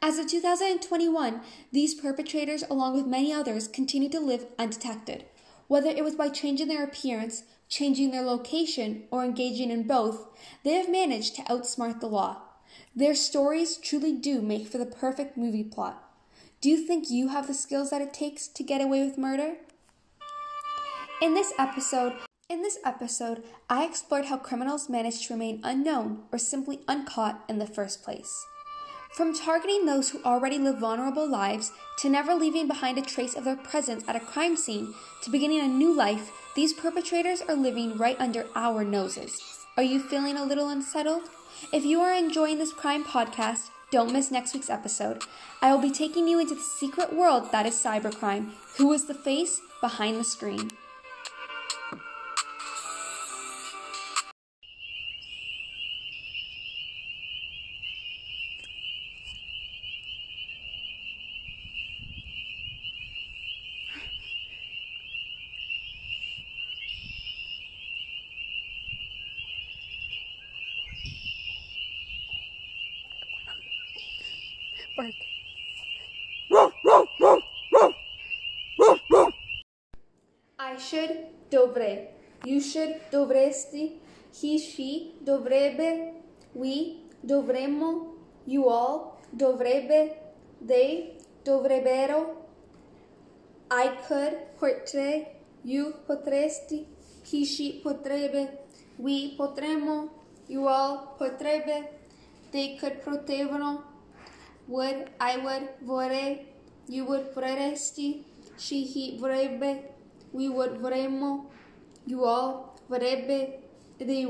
As 0.00 0.16
of 0.16 0.28
2021, 0.28 1.40
these 1.72 1.94
perpetrators, 1.94 2.62
along 2.70 2.94
with 2.94 3.06
many 3.06 3.32
others, 3.32 3.66
continue 3.66 4.08
to 4.10 4.20
live 4.20 4.46
undetected. 4.60 5.24
Whether 5.66 5.90
it 5.90 6.04
was 6.04 6.14
by 6.14 6.28
changing 6.28 6.68
their 6.68 6.84
appearance, 6.84 7.42
changing 7.68 8.12
their 8.12 8.22
location, 8.22 9.04
or 9.10 9.24
engaging 9.24 9.72
in 9.72 9.88
both, 9.88 10.28
they 10.62 10.74
have 10.74 10.88
managed 10.88 11.34
to 11.36 11.42
outsmart 11.42 11.98
the 11.98 12.06
law. 12.06 12.42
Their 12.94 13.16
stories 13.16 13.76
truly 13.76 14.12
do 14.12 14.40
make 14.40 14.68
for 14.68 14.78
the 14.78 14.86
perfect 14.86 15.36
movie 15.36 15.64
plot. 15.64 16.00
Do 16.60 16.70
you 16.70 16.86
think 16.86 17.10
you 17.10 17.28
have 17.28 17.48
the 17.48 17.54
skills 17.54 17.90
that 17.90 18.02
it 18.02 18.14
takes 18.14 18.46
to 18.46 18.62
get 18.62 18.80
away 18.80 19.04
with 19.04 19.18
murder? 19.18 19.54
In 21.20 21.34
this 21.34 21.52
episode, 21.58 22.14
in 22.50 22.62
this 22.62 22.78
episode, 22.84 23.44
I 23.70 23.84
explored 23.84 24.24
how 24.24 24.36
criminals 24.36 24.88
manage 24.88 25.26
to 25.26 25.34
remain 25.34 25.60
unknown 25.62 26.24
or 26.32 26.38
simply 26.38 26.80
uncaught 26.88 27.44
in 27.48 27.58
the 27.58 27.66
first 27.66 28.02
place. 28.02 28.44
From 29.12 29.32
targeting 29.32 29.86
those 29.86 30.10
who 30.10 30.22
already 30.24 30.58
live 30.58 30.78
vulnerable 30.78 31.28
lives 31.28 31.70
to 31.98 32.08
never 32.08 32.34
leaving 32.34 32.66
behind 32.66 32.98
a 32.98 33.02
trace 33.02 33.36
of 33.36 33.44
their 33.44 33.56
presence 33.56 34.04
at 34.08 34.16
a 34.16 34.20
crime 34.20 34.56
scene 34.56 34.92
to 35.22 35.30
beginning 35.30 35.60
a 35.60 35.68
new 35.68 35.94
life, 35.94 36.32
these 36.56 36.72
perpetrators 36.72 37.40
are 37.42 37.54
living 37.54 37.96
right 37.96 38.20
under 38.20 38.46
our 38.56 38.82
noses. 38.82 39.64
Are 39.76 39.84
you 39.84 40.00
feeling 40.00 40.36
a 40.36 40.44
little 40.44 40.68
unsettled? 40.68 41.22
If 41.72 41.84
you 41.84 42.00
are 42.00 42.12
enjoying 42.12 42.58
this 42.58 42.72
crime 42.72 43.04
podcast, 43.04 43.70
don't 43.92 44.12
miss 44.12 44.32
next 44.32 44.54
week's 44.54 44.70
episode. 44.70 45.22
I 45.62 45.72
will 45.72 45.82
be 45.82 45.92
taking 45.92 46.26
you 46.26 46.40
into 46.40 46.56
the 46.56 46.60
secret 46.60 47.12
world 47.12 47.52
that 47.52 47.66
is 47.66 47.74
cybercrime. 47.74 48.50
Who 48.76 48.92
is 48.92 49.06
the 49.06 49.14
face 49.14 49.60
behind 49.80 50.18
the 50.18 50.24
screen? 50.24 50.70
Dovre. 81.70 82.08
You 82.44 82.60
should, 82.60 82.96
dovresti. 83.12 83.98
He, 84.32 84.58
she, 84.58 85.14
dovrebbe. 85.24 86.14
We, 86.54 87.02
dovremmo. 87.26 88.14
You 88.46 88.68
all, 88.68 89.20
dovrebbe. 89.36 90.14
They, 90.60 91.18
dovrebbero. 91.44 92.36
I 93.70 93.88
could, 94.08 94.36
potrei. 94.58 95.26
You 95.64 95.94
potresti. 96.08 96.86
He, 97.24 97.44
she 97.44 97.80
potrebbe. 97.82 98.48
We 98.98 99.36
potremmo. 99.36 100.10
You 100.48 100.66
all 100.66 101.16
potrebbe. 101.18 101.88
They 102.52 102.76
could 102.76 103.04
potevano. 103.04 103.82
Would, 104.68 105.10
I 105.20 105.36
would, 105.36 105.68
vorrei. 105.86 106.46
You 106.88 107.04
would 107.04 107.34
vorresti. 107.34 108.24
She, 108.56 108.84
he 108.84 109.18
vorrebbe. 109.20 109.82
We 110.32 110.48
would 110.48 110.80
vorremmo. 110.80 111.50
You 112.10 112.24
all 112.24 112.74
vorrebbe. 112.88 113.60
They 113.96 114.26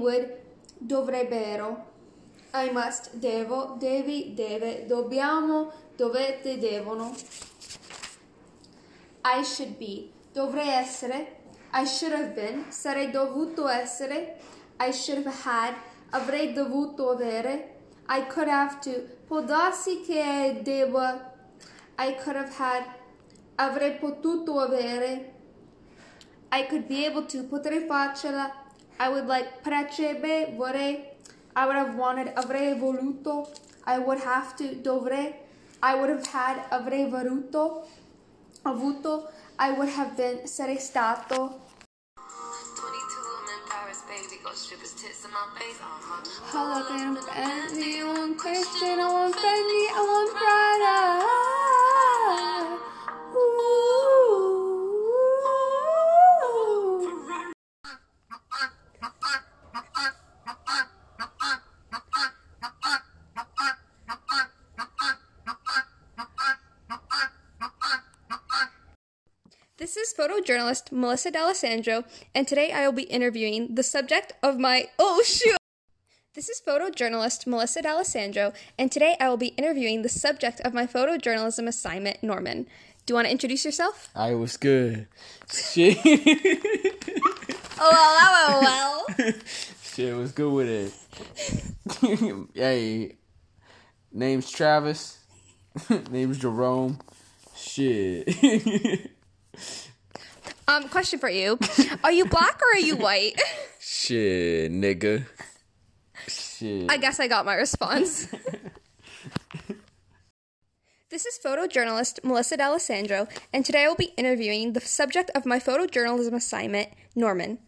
dovrebbero. 0.78 1.82
I 2.52 2.70
must, 2.72 3.16
devo, 3.18 3.76
devi, 3.78 4.34
deve, 4.34 4.84
dobbiamo, 4.86 5.72
dovete, 5.96 6.58
devono. 6.58 7.14
I 9.24 9.42
should 9.42 9.78
be, 9.78 10.10
dovrei 10.34 10.68
essere. 10.68 11.38
I 11.72 11.86
should 11.86 12.12
have 12.12 12.34
been, 12.34 12.66
sarei 12.70 13.10
dovuto 13.10 13.66
essere. 13.66 14.36
I 14.78 14.90
should 14.92 15.24
have 15.24 15.42
had, 15.44 15.74
avrei 16.10 16.52
dovuto 16.52 17.10
avere. 17.10 17.76
I 18.08 18.26
could 18.26 18.48
have 18.48 18.80
to, 18.80 18.90
può 19.26 19.40
darsi 19.40 20.02
che 20.02 20.60
debba. 20.62 21.32
I 21.96 22.14
could 22.22 22.36
have 22.36 22.52
had, 22.58 22.84
avrei 23.56 23.96
potuto 23.98 24.58
avere. 24.58 25.29
I 26.52 26.62
could 26.62 26.88
be 26.88 27.06
able 27.06 27.22
to, 27.26 27.44
potrei 27.44 27.86
farcela. 27.86 28.50
I 28.98 29.08
would 29.08 29.26
like, 29.26 29.62
piacerebbe, 29.62 30.56
vorrei. 30.56 31.04
I 31.54 31.66
would 31.66 31.76
have 31.76 31.94
wanted, 31.94 32.34
avrei 32.34 32.78
voluto. 32.78 33.48
I 33.84 33.98
would 33.98 34.20
have 34.20 34.56
to, 34.56 34.74
dovrei. 34.74 35.34
I 35.82 35.94
would 35.94 36.10
have 36.10 36.26
had, 36.26 36.58
avrei 36.70 37.08
voluto. 37.08 37.84
Avuto. 38.64 39.30
I 39.58 39.72
would 39.72 39.88
have 39.90 40.16
been, 40.16 40.38
sarei 40.44 40.78
stato. 40.78 41.60
22, 42.16 42.90
I'm 43.36 43.48
in 43.54 43.62
Paris, 43.68 44.02
baby. 44.08 44.40
Go 44.42 44.50
strippers, 44.52 44.94
tits 44.94 45.24
in 45.24 45.30
my 45.30 45.46
face. 45.56 45.78
Uh-huh. 45.80 46.22
Hologram, 46.52 47.14
Bentley, 47.26 48.00
I 48.00 48.04
want 48.04 48.38
Christian, 48.38 48.98
I 48.98 49.12
want 49.12 49.34
Fendi, 49.34 49.84
I 49.94 50.02
want 50.10 50.30
Prada. 50.36 51.49
Is 70.48 70.82
Melissa 70.90 71.30
D'Alessandro, 71.30 72.04
and 72.34 72.48
today 72.48 72.72
I 72.72 72.86
will 72.86 72.94
be 72.94 73.02
interviewing 73.02 73.74
the 73.74 73.82
subject 73.82 74.32
of 74.42 74.58
my. 74.58 74.88
Oh, 74.98 75.22
shoot! 75.22 75.58
This 76.34 76.48
is 76.48 76.62
photojournalist 76.66 77.46
Melissa 77.46 77.82
D'Alessandro, 77.82 78.54
and 78.78 78.90
today 78.90 79.16
I 79.20 79.28
will 79.28 79.36
be 79.36 79.48
interviewing 79.48 80.00
the 80.00 80.08
subject 80.08 80.60
of 80.62 80.72
my 80.72 80.86
photojournalism 80.86 81.68
assignment, 81.68 82.22
Norman. 82.22 82.64
Do 83.04 83.12
you 83.12 83.14
want 83.16 83.26
to 83.26 83.30
introduce 83.30 83.66
yourself? 83.66 84.08
I 84.16 84.34
was 84.34 84.56
good. 84.56 85.08
Shit. 85.52 85.98
Oh, 87.78 88.62
well, 88.62 89.04
well. 89.18 89.32
Shit 89.82 90.16
was 90.16 90.32
good 90.32 90.52
with 90.52 90.94
it. 92.02 92.48
hey, 92.54 93.16
name's 94.10 94.50
Travis. 94.50 95.18
name's 96.10 96.38
Jerome. 96.38 96.98
Shit. 97.54 99.10
Um, 100.70 100.88
question 100.88 101.18
for 101.18 101.28
you: 101.28 101.58
Are 102.04 102.12
you 102.12 102.26
black 102.26 102.60
or 102.62 102.76
are 102.76 102.80
you 102.80 102.94
white? 102.96 103.34
Shit, 103.80 104.70
nigga. 104.70 105.26
Shit. 106.28 106.88
I 106.88 106.96
guess 106.96 107.18
I 107.18 107.26
got 107.26 107.44
my 107.44 107.54
response. 107.54 108.28
This 111.10 111.26
is 111.26 111.40
photojournalist 111.44 112.22
Melissa 112.22 112.56
D'Alessandro, 112.56 113.26
and 113.52 113.66
today 113.66 113.82
I 113.84 113.88
will 113.88 113.96
be 113.96 114.12
interviewing 114.16 114.74
the 114.74 114.80
subject 114.80 115.28
of 115.34 115.44
my 115.44 115.58
photojournalism 115.58 116.32
assignment, 116.34 116.90
Norman. 117.16 117.58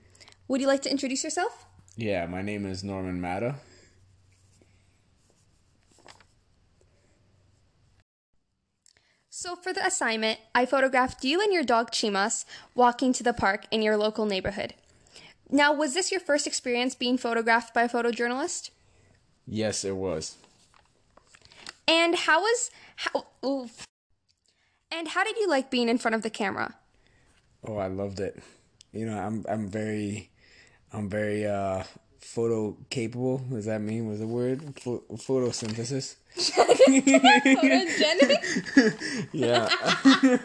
Would 0.46 0.60
you 0.60 0.68
like 0.68 0.82
to 0.82 0.90
introduce 0.90 1.24
yourself? 1.24 1.66
yeah, 1.96 2.24
my 2.26 2.40
name 2.40 2.64
is 2.66 2.84
Norman 2.84 3.20
Matta. 3.20 3.56
So, 9.42 9.57
for 9.57 9.72
the 9.72 9.85
assignment, 9.85 10.38
I 10.55 10.66
photographed 10.66 11.24
you 11.24 11.40
and 11.40 11.52
your 11.52 11.64
dog 11.64 11.90
Chimas 11.90 12.44
walking 12.76 13.12
to 13.14 13.24
the 13.24 13.33
park 13.33 13.64
in 13.72 13.83
your 13.83 13.96
local 13.96 14.24
neighborhood. 14.24 14.74
Now, 15.50 15.72
was 15.72 15.94
this 15.94 16.12
your 16.12 16.20
first 16.20 16.46
experience 16.46 16.94
being 16.94 17.18
photographed 17.18 17.74
by 17.74 17.83
a 17.83 17.88
photojournalist? 17.88 18.70
Yes, 19.44 19.85
it 19.85 19.96
was. 19.96 20.37
And 21.88 22.14
how 22.14 22.40
was 22.42 22.70
how? 22.94 23.26
Ooh. 23.44 23.68
And 24.92 25.09
how 25.09 25.24
did 25.24 25.37
you 25.37 25.48
like 25.48 25.72
being 25.72 25.88
in 25.88 25.98
front 25.98 26.14
of 26.14 26.22
the 26.22 26.31
camera? 26.31 26.76
Oh, 27.66 27.78
I 27.78 27.88
loved 27.88 28.20
it. 28.20 28.40
You 28.92 29.07
know, 29.07 29.18
I'm 29.18 29.44
I'm 29.48 29.66
very 29.66 30.31
I'm 30.92 31.09
very 31.09 31.46
uh 31.46 31.83
photo 32.22 32.76
capable. 32.88 33.38
Does 33.38 33.66
that 33.66 33.80
mean? 33.80 34.08
Was 34.08 34.20
the 34.20 34.26
word 34.26 34.78
Pho- 34.80 35.02
photosynthesis? 35.12 36.16
Yeah. 39.32 39.68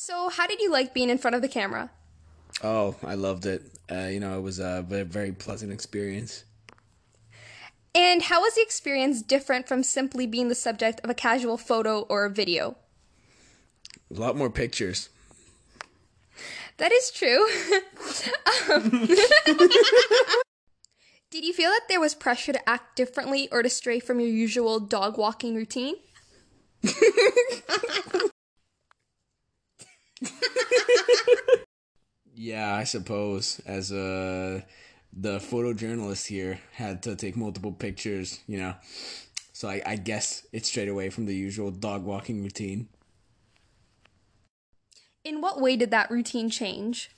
So, 0.00 0.30
how 0.30 0.46
did 0.46 0.60
you 0.60 0.70
like 0.70 0.94
being 0.94 1.10
in 1.10 1.18
front 1.18 1.34
of 1.34 1.42
the 1.42 1.48
camera? 1.48 1.90
oh, 2.64 2.94
I 3.04 3.14
loved 3.14 3.44
it. 3.44 3.62
Uh, 3.90 4.06
you 4.06 4.20
know, 4.20 4.38
it 4.38 4.40
was 4.40 4.58
a 4.58 4.82
very, 4.88 5.02
very 5.02 5.32
pleasant 5.32 5.70
experience. 5.72 6.44
And 7.94 8.22
how 8.22 8.40
was 8.40 8.54
the 8.54 8.62
experience 8.62 9.20
different 9.22 9.68
from 9.68 9.82
simply 9.82 10.26
being 10.26 10.48
the 10.48 10.54
subject 10.54 11.00
of 11.04 11.10
a 11.10 11.14
casual 11.14 11.58
photo 11.58 12.02
or 12.02 12.24
a 12.24 12.30
video? 12.30 12.76
A 14.14 14.18
lot 14.18 14.36
more 14.36 14.48
pictures. 14.48 15.10
That 16.78 16.92
is 16.92 17.10
true. 17.10 17.46
Um, 18.72 19.08
did 21.30 21.44
you 21.44 21.52
feel 21.52 21.70
that 21.70 21.88
there 21.88 22.00
was 22.00 22.14
pressure 22.14 22.52
to 22.52 22.68
act 22.68 22.96
differently 22.96 23.48
or 23.50 23.62
to 23.62 23.68
stray 23.68 24.00
from 24.00 24.20
your 24.20 24.30
usual 24.30 24.80
dog 24.80 25.18
walking 25.18 25.54
routine? 25.54 25.96
Yeah, 32.40 32.72
I 32.72 32.84
suppose 32.84 33.60
as 33.66 33.90
uh 33.90 34.60
the 35.12 35.38
photojournalist 35.38 36.28
here 36.28 36.60
had 36.72 37.02
to 37.02 37.16
take 37.16 37.36
multiple 37.36 37.72
pictures, 37.72 38.38
you 38.46 38.58
know. 38.58 38.74
So 39.52 39.68
I, 39.68 39.82
I 39.84 39.96
guess 39.96 40.46
it's 40.52 40.68
straight 40.68 40.88
away 40.88 41.10
from 41.10 41.26
the 41.26 41.34
usual 41.34 41.72
dog 41.72 42.04
walking 42.04 42.42
routine. 42.44 42.88
In 45.24 45.40
what 45.40 45.60
way 45.60 45.74
did 45.76 45.90
that 45.90 46.12
routine 46.12 46.48
change? 46.48 47.10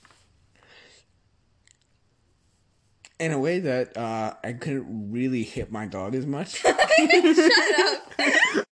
In 3.21 3.31
a 3.31 3.39
way 3.39 3.59
that 3.59 3.95
uh 3.95 4.33
I 4.43 4.53
couldn't 4.53 5.11
really 5.11 5.43
hit 5.43 5.71
my 5.71 5.85
dog 5.85 6.15
as 6.15 6.25
much. 6.25 6.55
Shut 6.61 7.79
up. 7.79 8.65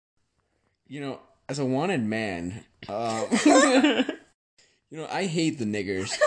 You 0.88 1.02
know, 1.02 1.20
as 1.48 1.60
a 1.60 1.66
wanted 1.66 2.04
man, 2.04 2.64
uh, 2.88 3.28
you 4.90 4.98
know, 4.98 5.08
I 5.12 5.28
hate 5.28 5.60
the 5.60 5.66
niggers. 5.66 6.18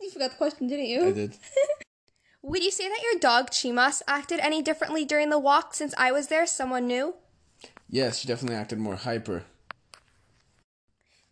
You 0.00 0.10
forgot 0.10 0.32
the 0.32 0.36
question, 0.36 0.66
didn't 0.66 0.86
you? 0.86 1.06
I 1.06 1.12
did. 1.12 1.36
Would 2.42 2.64
you 2.64 2.72
say 2.72 2.88
that 2.88 3.02
your 3.04 3.20
dog 3.20 3.50
Chimas 3.50 4.02
acted 4.08 4.40
any 4.40 4.60
differently 4.60 5.04
during 5.04 5.30
the 5.30 5.38
walk 5.38 5.72
since 5.72 5.94
I 5.96 6.10
was 6.10 6.26
there? 6.26 6.44
Someone 6.48 6.88
new? 6.88 7.14
Yes, 7.88 8.18
she 8.18 8.26
definitely 8.26 8.56
acted 8.56 8.80
more 8.80 8.96
hyper. 8.96 9.44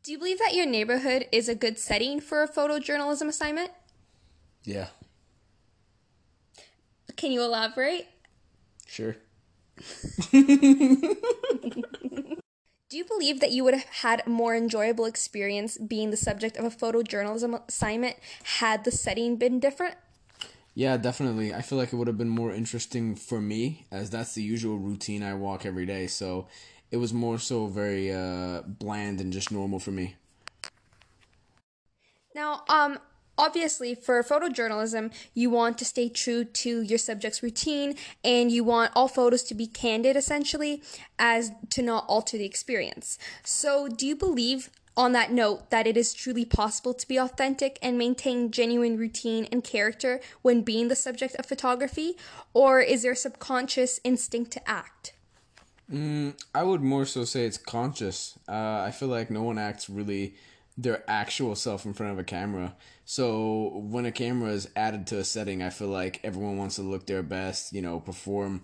Do 0.04 0.12
you 0.12 0.18
believe 0.18 0.38
that 0.38 0.54
your 0.54 0.66
neighborhood 0.66 1.26
is 1.32 1.48
a 1.48 1.56
good 1.56 1.76
setting 1.76 2.20
for 2.20 2.44
a 2.44 2.48
photojournalism 2.48 3.26
assignment? 3.26 3.72
Yeah, 4.64 4.88
Can 7.16 7.32
you 7.32 7.42
elaborate? 7.42 8.08
sure. 8.86 9.16
Do 12.90 12.96
you 12.96 13.04
believe 13.04 13.40
that 13.40 13.52
you 13.52 13.64
would 13.64 13.72
have 13.74 13.84
had 13.84 14.22
a 14.26 14.28
more 14.28 14.54
enjoyable 14.54 15.04
experience 15.06 15.78
being 15.78 16.10
the 16.10 16.16
subject 16.16 16.56
of 16.58 16.64
a 16.64 16.70
photojournalism 16.70 17.66
assignment 17.68 18.16
had 18.44 18.84
the 18.84 18.90
setting 18.90 19.36
been 19.36 19.60
different? 19.60 19.94
Yeah, 20.74 20.96
definitely. 20.96 21.52
I 21.54 21.62
feel 21.62 21.78
like 21.78 21.92
it 21.92 21.96
would 21.96 22.06
have 22.06 22.18
been 22.18 22.28
more 22.28 22.52
interesting 22.52 23.14
for 23.16 23.40
me, 23.40 23.86
as 23.90 24.10
that's 24.10 24.34
the 24.34 24.42
usual 24.42 24.78
routine 24.78 25.22
I 25.22 25.34
walk 25.34 25.66
every 25.66 25.86
day. 25.86 26.06
So 26.06 26.46
it 26.90 26.96
was 26.96 27.12
more 27.12 27.38
so 27.38 27.66
very 27.66 28.12
uh, 28.12 28.62
bland 28.66 29.20
and 29.20 29.32
just 29.32 29.50
normal 29.52 29.78
for 29.78 29.90
me. 29.90 30.16
Now, 32.34 32.64
um, 32.68 32.98
obviously, 33.40 33.94
for 33.94 34.22
photojournalism, 34.22 35.12
you 35.34 35.48
want 35.50 35.78
to 35.78 35.84
stay 35.84 36.08
true 36.08 36.44
to 36.44 36.82
your 36.82 36.98
subject's 36.98 37.42
routine 37.42 37.96
and 38.22 38.50
you 38.50 38.62
want 38.62 38.92
all 38.94 39.08
photos 39.08 39.42
to 39.44 39.54
be 39.54 39.66
candid, 39.66 40.16
essentially, 40.16 40.82
as 41.18 41.50
to 41.70 41.82
not 41.82 42.04
alter 42.06 42.36
the 42.36 42.44
experience. 42.44 43.18
So, 43.42 43.88
do 43.88 44.06
you 44.06 44.14
believe 44.14 44.70
on 44.96 45.12
that 45.12 45.32
note 45.32 45.70
that 45.70 45.86
it 45.86 45.96
is 45.96 46.12
truly 46.12 46.44
possible 46.44 46.92
to 46.92 47.08
be 47.08 47.16
authentic 47.16 47.78
and 47.80 47.96
maintain 47.96 48.50
genuine 48.50 48.98
routine 48.98 49.46
and 49.50 49.64
character 49.64 50.20
when 50.42 50.60
being 50.60 50.88
the 50.88 50.96
subject 50.96 51.34
of 51.36 51.46
photography, 51.46 52.16
or 52.52 52.80
is 52.80 53.02
there 53.02 53.12
a 53.12 53.16
subconscious 53.16 54.00
instinct 54.04 54.50
to 54.50 54.68
act? 54.68 55.14
I 56.54 56.62
would 56.62 56.82
more 56.82 57.04
so 57.04 57.24
say 57.24 57.46
it's 57.46 57.58
conscious. 57.58 58.38
Uh, 58.48 58.82
I 58.86 58.92
feel 58.92 59.08
like 59.08 59.30
no 59.30 59.42
one 59.42 59.58
acts 59.58 59.90
really 59.90 60.34
their 60.82 61.04
actual 61.08 61.54
self 61.54 61.84
in 61.84 61.92
front 61.92 62.12
of 62.12 62.18
a 62.18 62.24
camera. 62.24 62.74
So 63.04 63.72
when 63.74 64.06
a 64.06 64.12
camera 64.12 64.50
is 64.50 64.68
added 64.74 65.06
to 65.08 65.18
a 65.18 65.24
setting, 65.24 65.62
I 65.62 65.70
feel 65.70 65.88
like 65.88 66.20
everyone 66.24 66.56
wants 66.56 66.76
to 66.76 66.82
look 66.82 67.06
their 67.06 67.22
best, 67.22 67.72
you 67.72 67.82
know, 67.82 68.00
perform 68.00 68.62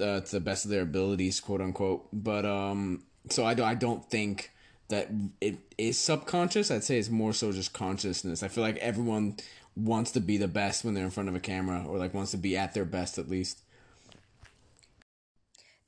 uh, 0.00 0.20
to 0.20 0.30
the 0.30 0.40
best 0.40 0.64
of 0.64 0.70
their 0.70 0.82
abilities, 0.82 1.40
quote 1.40 1.60
unquote. 1.60 2.08
But 2.12 2.44
um, 2.44 3.02
so 3.30 3.44
I 3.44 3.54
don't, 3.54 3.66
I 3.66 3.74
don't 3.74 4.08
think 4.08 4.52
that 4.88 5.10
it 5.40 5.58
is 5.76 5.98
subconscious. 5.98 6.70
I'd 6.70 6.84
say 6.84 6.98
it's 6.98 7.10
more 7.10 7.32
so 7.32 7.50
just 7.52 7.72
consciousness. 7.72 8.42
I 8.42 8.48
feel 8.48 8.62
like 8.62 8.76
everyone 8.76 9.36
wants 9.74 10.12
to 10.12 10.20
be 10.20 10.36
the 10.36 10.48
best 10.48 10.84
when 10.84 10.94
they're 10.94 11.04
in 11.04 11.10
front 11.10 11.28
of 11.28 11.34
a 11.34 11.40
camera, 11.40 11.84
or 11.86 11.98
like 11.98 12.14
wants 12.14 12.30
to 12.30 12.38
be 12.38 12.56
at 12.56 12.74
their 12.74 12.84
best 12.84 13.18
at 13.18 13.28
least. 13.28 13.62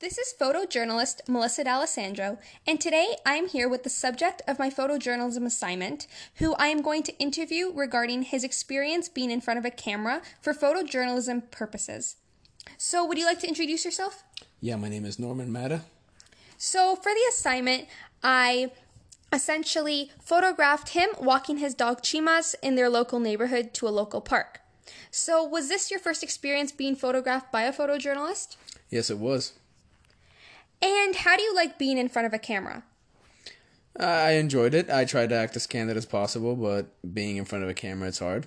This 0.01 0.17
is 0.17 0.33
photojournalist 0.41 1.29
Melissa 1.29 1.65
D'Alessandro, 1.65 2.39
and 2.69 2.81
today 2.81 3.17
I 3.27 3.35
am 3.35 3.49
here 3.49 3.69
with 3.69 3.83
the 3.83 3.91
subject 3.91 4.43
of 4.47 4.57
my 4.57 4.71
photojournalism 4.71 5.45
assignment, 5.45 6.07
who 6.37 6.55
I 6.55 6.69
am 6.69 6.83
going 6.83 7.03
to 7.03 7.19
interview 7.19 7.73
regarding 7.75 8.23
his 8.23 8.45
experience 8.45 9.09
being 9.09 9.33
in 9.33 9.41
front 9.41 9.59
of 9.59 9.65
a 9.65 9.73
camera 9.73 10.23
for 10.41 10.55
photojournalism 10.55 11.51
purposes. 11.51 12.15
So, 12.77 13.05
would 13.05 13.19
you 13.19 13.27
like 13.27 13.41
to 13.41 13.49
introduce 13.49 13.85
yourself? 13.85 14.23
Yeah, 14.61 14.77
my 14.77 14.89
name 14.89 15.05
is 15.05 15.19
Norman 15.19 15.51
Matta. 15.51 15.83
So, 16.57 16.95
for 16.95 17.11
the 17.13 17.25
assignment, 17.31 17.89
I 18.23 18.71
essentially 19.33 20.13
photographed 20.23 20.91
him 20.91 21.09
walking 21.21 21.59
his 21.59 21.75
dog 21.75 22.03
Chimas 22.03 22.55
in 22.63 22.77
their 22.77 22.89
local 22.89 23.19
neighborhood 23.19 23.75
to 23.75 23.89
a 23.89 23.91
local 23.91 24.21
park. 24.21 24.61
So, 25.11 25.43
was 25.43 25.69
this 25.69 25.91
your 25.91 25.99
first 25.99 26.23
experience 26.23 26.71
being 26.71 26.95
photographed 26.95 27.51
by 27.51 27.63
a 27.63 27.73
photojournalist? 27.73 28.55
Yes, 28.91 29.11
it 29.11 29.19
was. 29.19 29.55
And 30.81 31.17
how 31.17 31.37
do 31.37 31.43
you 31.43 31.55
like 31.55 31.79
being 31.79 31.99
in 31.99 32.09
front 32.09 32.27
of 32.27 32.33
a 32.33 32.38
camera? 32.38 32.85
I 33.99 34.33
enjoyed 34.33 34.75
it. 34.75 34.91
I 34.91 35.05
tried 35.05 35.31
to 35.31 35.35
act 35.35 35.57
as 35.57 35.67
candid 35.67 35.97
as 35.97 36.07
possible, 36.07 36.55
but 36.55 36.87
being 37.14 37.37
in 37.37 37.45
front 37.45 37.64
of 37.64 37.71
a 37.71 37.75
camera, 37.75 38.09
it's 38.09 38.21
hard. 38.21 38.47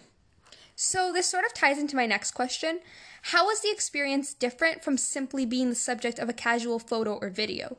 So, 0.76 1.12
this 1.14 1.28
sort 1.28 1.46
of 1.46 1.54
ties 1.54 1.78
into 1.78 1.96
my 1.96 2.06
next 2.06 2.32
question. 2.32 2.80
How 3.24 3.46
was 3.46 3.62
the 3.62 3.70
experience 3.70 4.34
different 4.34 4.84
from 4.84 4.98
simply 4.98 5.46
being 5.46 5.70
the 5.70 5.76
subject 5.76 6.18
of 6.20 6.30
a 6.30 6.34
casual 6.34 6.80
photo 6.80 7.16
or 7.16 7.30
video? 7.30 7.78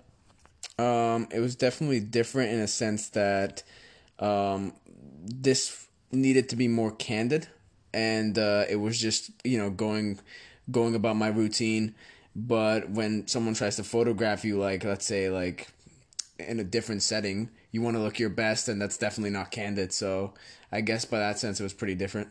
Um, 0.79 1.27
it 1.33 1.41
was 1.41 1.57
definitely 1.57 2.01
different 2.01 2.53
in 2.53 2.61
a 2.61 2.69
sense 2.69 3.09
that 3.11 3.63
um, 4.19 4.73
this 5.25 5.89
needed 6.13 6.49
to 6.51 6.57
be 6.57 6.69
more 6.69 6.93
candid, 6.93 7.49
and 7.93 8.39
uh, 8.39 8.67
it 8.69 8.77
was 8.77 9.01
just 9.01 9.31
you 9.45 9.59
know 9.59 9.71
going 9.71 10.21
going 10.71 10.95
about 10.95 11.17
my 11.17 11.29
routine. 11.29 11.95
But 12.35 12.91
when 12.91 13.27
someone 13.27 13.55
tries 13.55 13.77
to 13.77 13.85
photograph 13.85 14.45
you, 14.45 14.59
like 14.59 14.85
let's 14.85 15.05
say 15.05 15.29
like 15.29 15.69
in 16.39 16.61
a 16.61 16.65
different 16.65 17.03
setting, 17.03 17.51
you 17.71 17.83
want 17.83 17.97
to 17.97 18.03
look 18.03 18.19
your 18.19 18.31
best, 18.31 18.69
and 18.69 18.81
that's 18.81 18.97
definitely 18.97 19.31
not 19.31 19.51
candid. 19.51 19.93
So 19.93 20.35
I 20.71 20.81
guess 20.81 21.05
by 21.05 21.19
that 21.19 21.39
sense, 21.39 21.61
it 21.61 21.63
was 21.63 21.75
pretty 21.75 21.95
different. 21.95 22.29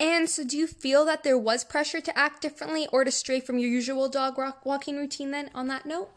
And 0.00 0.28
so, 0.28 0.42
do 0.42 0.56
you 0.56 0.66
feel 0.66 1.04
that 1.04 1.22
there 1.22 1.38
was 1.38 1.62
pressure 1.62 2.00
to 2.00 2.18
act 2.18 2.42
differently 2.42 2.88
or 2.92 3.04
to 3.04 3.10
stray 3.12 3.38
from 3.38 3.58
your 3.58 3.70
usual 3.70 4.08
dog 4.08 4.36
walk- 4.36 4.66
walking 4.66 4.96
routine 4.96 5.30
then, 5.30 5.48
on 5.54 5.68
that 5.68 5.86
note? 5.86 6.10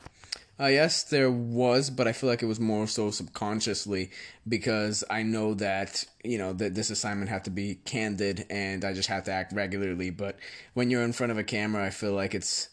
Uh, 0.57 0.67
yes, 0.67 1.03
there 1.03 1.29
was, 1.29 1.89
but 1.89 2.07
I 2.07 2.13
feel 2.13 2.29
like 2.29 2.41
it 2.41 2.45
was 2.45 2.61
more 2.61 2.87
so 2.87 3.11
subconsciously 3.11 4.11
because 4.47 5.03
I 5.09 5.21
know 5.21 5.53
that 5.55 6.05
you 6.23 6.37
know 6.37 6.53
that 6.53 6.75
this 6.75 6.89
assignment 6.89 7.29
had 7.29 7.43
to 7.43 7.49
be 7.49 7.75
candid 7.83 8.45
and 8.49 8.85
I 8.85 8.93
just 8.93 9.09
have 9.09 9.25
to 9.25 9.31
act 9.31 9.51
regularly. 9.51 10.11
But 10.11 10.37
when 10.73 10.89
you're 10.89 11.03
in 11.03 11.11
front 11.11 11.31
of 11.31 11.37
a 11.37 11.43
camera, 11.43 11.85
I 11.85 11.89
feel 11.89 12.13
like 12.13 12.33
it's 12.33 12.69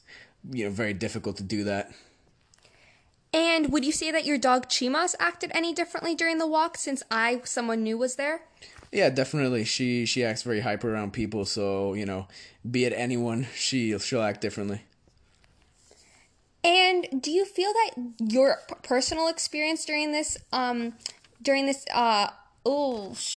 you 0.48 0.64
know 0.64 0.70
very 0.70 0.94
difficult 0.94 1.38
to 1.38 1.42
do 1.42 1.64
that. 1.64 1.92
And 3.34 3.72
would 3.72 3.84
you 3.84 3.92
say 3.92 4.10
that 4.12 4.26
your 4.26 4.38
dog 4.38 4.68
Chimas 4.68 5.14
acted 5.18 5.50
any 5.54 5.72
differently 5.72 6.14
during 6.14 6.38
the 6.38 6.46
walk 6.46 6.76
since 6.76 7.02
I, 7.10 7.40
someone 7.44 7.82
new, 7.82 7.96
was 7.96 8.16
there? 8.16 8.42
Yeah, 8.92 9.08
definitely. 9.08 9.64
She 9.64 10.06
she 10.06 10.22
acts 10.22 10.42
very 10.42 10.60
hyper 10.60 10.92
around 10.92 11.14
people, 11.14 11.46
so 11.46 11.94
you 11.94 12.06
know, 12.06 12.28
be 12.70 12.84
it 12.84 12.92
anyone, 12.94 13.48
she 13.56 13.98
she'll 13.98 14.22
act 14.22 14.40
differently. 14.40 14.82
And 16.64 17.22
do 17.22 17.30
you 17.30 17.44
feel 17.44 17.72
that 17.72 17.90
your 18.20 18.58
personal 18.82 19.28
experience 19.28 19.84
during 19.84 20.12
this, 20.12 20.38
um, 20.52 20.94
during 21.42 21.66
this, 21.66 21.84
uh, 21.92 22.28
oh, 22.64 23.14
sh- 23.14 23.34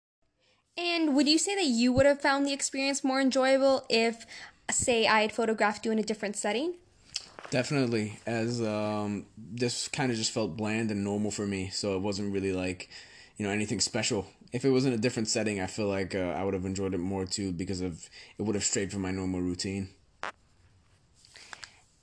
and 0.78 1.16
would 1.16 1.28
you 1.28 1.40
say 1.40 1.56
that 1.56 1.66
you 1.66 1.92
would 1.94 2.06
have 2.06 2.22
found 2.22 2.46
the 2.46 2.54
experience 2.54 3.04
more 3.04 3.20
enjoyable 3.20 3.86
if, 3.90 4.26
say, 4.70 5.08
I 5.08 5.22
had 5.22 5.32
photographed 5.32 5.86
you 5.86 5.92
in 5.92 6.00
a 6.00 6.04
different 6.04 6.36
setting? 6.36 6.76
Definitely, 7.50 8.20
as 8.26 8.62
um, 8.62 9.26
this 9.38 9.88
kind 9.88 10.12
of 10.12 10.18
just 10.18 10.32
felt 10.32 10.58
bland 10.58 10.92
and 10.92 11.04
normal 11.04 11.32
for 11.32 11.46
me, 11.48 11.70
so 11.70 11.96
it 11.96 12.02
wasn't 12.02 12.34
really 12.34 12.52
like, 12.52 12.90
you 13.38 13.46
know, 13.46 13.52
anything 13.52 13.80
special. 13.80 14.28
If 14.52 14.66
it 14.66 14.70
was 14.70 14.86
in 14.86 14.94
a 14.94 14.98
different 14.98 15.30
setting, 15.30 15.62
I 15.62 15.68
feel 15.68 15.88
like 15.88 16.16
uh, 16.16 16.20
I 16.20 16.44
would 16.44 16.54
have 16.54 16.66
enjoyed 16.66 16.94
it 16.94 17.00
more 17.00 17.26
too 17.26 17.52
because 17.52 17.82
of 17.82 18.10
it 18.38 18.44
would 18.44 18.56
have 18.56 18.64
strayed 18.64 18.92
from 18.92 19.02
my 19.02 19.12
normal 19.12 19.42
routine. 19.42 19.90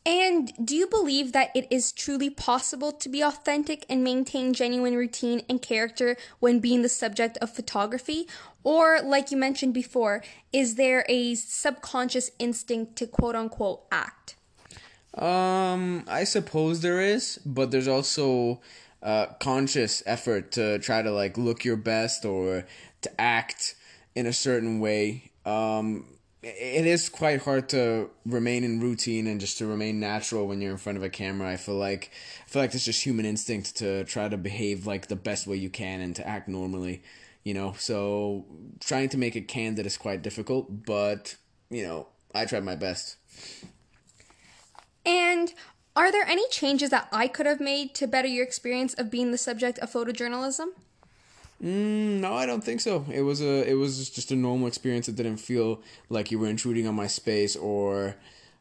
And 0.04 0.52
do 0.64 0.74
you 0.74 0.88
believe 0.88 1.32
that 1.32 1.50
it 1.54 1.68
is 1.70 1.92
truly 1.92 2.28
possible 2.28 2.90
to 2.90 3.08
be 3.08 3.22
authentic 3.22 3.86
and 3.88 4.02
maintain 4.02 4.52
genuine 4.52 4.96
routine 4.96 5.42
and 5.48 5.62
character 5.62 6.16
when 6.40 6.58
being 6.58 6.82
the 6.82 6.88
subject 6.88 7.38
of 7.38 7.54
photography? 7.54 8.26
Or, 8.64 9.00
like 9.00 9.30
you 9.30 9.36
mentioned 9.36 9.74
before, 9.74 10.22
is 10.52 10.74
there 10.74 11.04
a 11.08 11.36
subconscious 11.36 12.30
instinct 12.40 12.96
to 12.96 13.06
quote 13.06 13.36
unquote 13.36 13.84
act? 13.92 14.34
Um, 15.14 16.04
I 16.08 16.24
suppose 16.24 16.80
there 16.80 17.00
is, 17.00 17.38
but 17.44 17.70
there's 17.70 17.88
also 17.88 18.60
uh, 19.02 19.26
conscious 19.40 20.02
effort 20.06 20.52
to 20.52 20.78
try 20.78 21.02
to 21.02 21.10
like 21.12 21.36
look 21.36 21.64
your 21.64 21.76
best 21.76 22.24
or 22.24 22.64
to 23.02 23.20
act 23.20 23.76
in 24.14 24.26
a 24.26 24.32
certain 24.32 24.80
way. 24.80 25.30
Um, 25.44 26.06
it 26.42 26.87
is 26.87 27.09
quite 27.09 27.42
hard 27.42 27.68
to 27.68 28.11
remain 28.26 28.64
in 28.64 28.81
routine 28.81 29.28
and 29.28 29.40
just 29.40 29.59
to 29.59 29.66
remain 29.66 30.00
natural 30.00 30.48
when 30.48 30.61
you're 30.61 30.72
in 30.72 30.76
front 30.76 30.98
of 30.98 31.05
a 31.05 31.09
camera. 31.09 31.48
I 31.48 31.57
feel 31.57 31.76
like 31.76 32.11
I 32.44 32.50
feel 32.50 32.62
like 32.62 32.74
it's 32.74 32.85
just 32.85 33.05
human 33.05 33.24
instinct 33.24 33.76
to 33.76 34.05
try 34.05 34.28
to 34.28 34.37
behave 34.37 34.85
like 34.87 35.07
the 35.07 35.16
best 35.16 35.46
way 35.46 35.57
you 35.57 35.70
can 35.70 36.00
and 36.00 36.16
to 36.16 36.26
act 36.26 36.48
normally, 36.48 37.02
you 37.44 37.55
know. 37.55 37.74
So 37.78 38.44
trying 38.81 39.09
to 39.11 39.18
make 39.18 39.37
it 39.37 39.46
candid 39.46 39.87
is 39.87 39.96
quite 39.96 40.22
difficult, 40.22 40.85
but 40.85 41.37
you 41.70 41.85
know, 41.85 42.09
I 42.35 42.44
tried 42.44 42.64
my 42.64 42.74
best. 42.74 43.16
And 45.07 45.55
are 45.94 46.11
there 46.11 46.26
any 46.26 46.48
changes 46.48 46.90
that 46.90 47.09
I 47.12 47.28
could 47.28 47.46
have 47.46 47.61
made 47.61 47.94
to 47.96 48.09
better 48.09 48.28
your 48.28 48.44
experience 48.44 48.94
of 48.94 49.11
being 49.11 49.31
the 49.31 49.38
subject 49.38 49.78
of 49.78 49.92
photojournalism? 49.92 50.68
Mm, 51.62 52.20
no, 52.20 52.35
I 52.35 52.44
don't 52.44 52.64
think 52.64 52.81
so. 52.81 53.05
It 53.11 53.22
was 53.22 53.40
a 53.40 53.68
it 53.68 53.75
was 53.75 54.11
just 54.11 54.33
a 54.33 54.37
normal 54.37 54.66
experience. 54.66 55.09
It 55.09 55.14
didn't 55.14 55.37
feel 55.37 55.81
like 56.09 56.31
you 56.31 56.38
were 56.38 56.48
intruding 56.48 56.88
on 56.88 56.94
my 56.94 57.07
space 57.07 57.55
or 57.55 58.16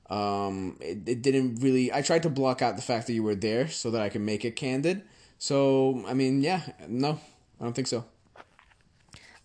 um 0.09 0.77
it, 0.81 0.99
it 1.07 1.21
didn't 1.21 1.55
really 1.55 1.91
I 1.91 2.01
tried 2.03 2.23
to 2.23 2.29
block 2.29 2.61
out 2.61 2.75
the 2.75 2.81
fact 2.81 3.07
that 3.07 3.13
you 3.13 3.23
were 3.23 3.35
there 3.35 3.67
so 3.67 3.89
that 3.91 4.01
I 4.01 4.09
could 4.09 4.21
make 4.21 4.45
it 4.45 4.55
candid. 4.55 5.01
So, 5.39 6.03
I 6.07 6.13
mean, 6.13 6.43
yeah, 6.43 6.61
no. 6.87 7.19
I 7.59 7.63
don't 7.63 7.73
think 7.73 7.87
so. 7.87 8.05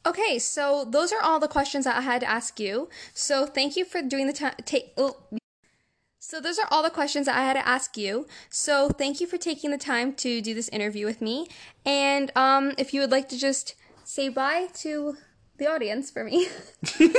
Okay, 0.05 0.39
so 0.39 0.85
those 0.85 1.11
are 1.11 1.23
all 1.23 1.41
the 1.41 1.49
questions 1.49 1.87
that 1.87 1.97
I 1.97 2.03
had 2.03 2.21
to 2.21 2.29
ask 2.29 2.61
you. 2.61 2.91
So 3.15 3.47
thank 3.47 3.77
you 3.77 3.85
for 3.87 4.03
doing 4.03 4.27
the 4.27 4.35
time. 4.35 4.55
Take. 4.67 4.93
Oh. 4.99 5.17
So 6.29 6.41
those 6.41 6.59
are 6.59 6.67
all 6.73 6.83
the 6.83 6.91
questions 6.91 7.27
that 7.27 7.39
I 7.39 7.45
had 7.45 7.53
to 7.53 7.65
ask 7.65 7.97
you. 7.97 8.27
So 8.51 8.89
thank 8.89 9.21
you 9.21 9.29
for 9.29 9.37
taking 9.39 9.71
the 9.71 9.79
time 9.79 10.13
to 10.15 10.41
do 10.41 10.55
this 10.55 10.69
interview 10.71 11.07
with 11.07 11.23
me. 11.23 11.47
And 11.85 12.33
um, 12.35 12.73
if 12.79 12.93
you 12.93 13.01
would 13.01 13.13
like 13.13 13.29
to 13.29 13.39
just 13.39 13.77
say 14.03 14.29
bye 14.29 14.67
to 14.79 15.17
the 15.59 15.71
audience 15.71 16.11
for 16.11 16.25
me. 16.25 16.49
and 16.99 17.15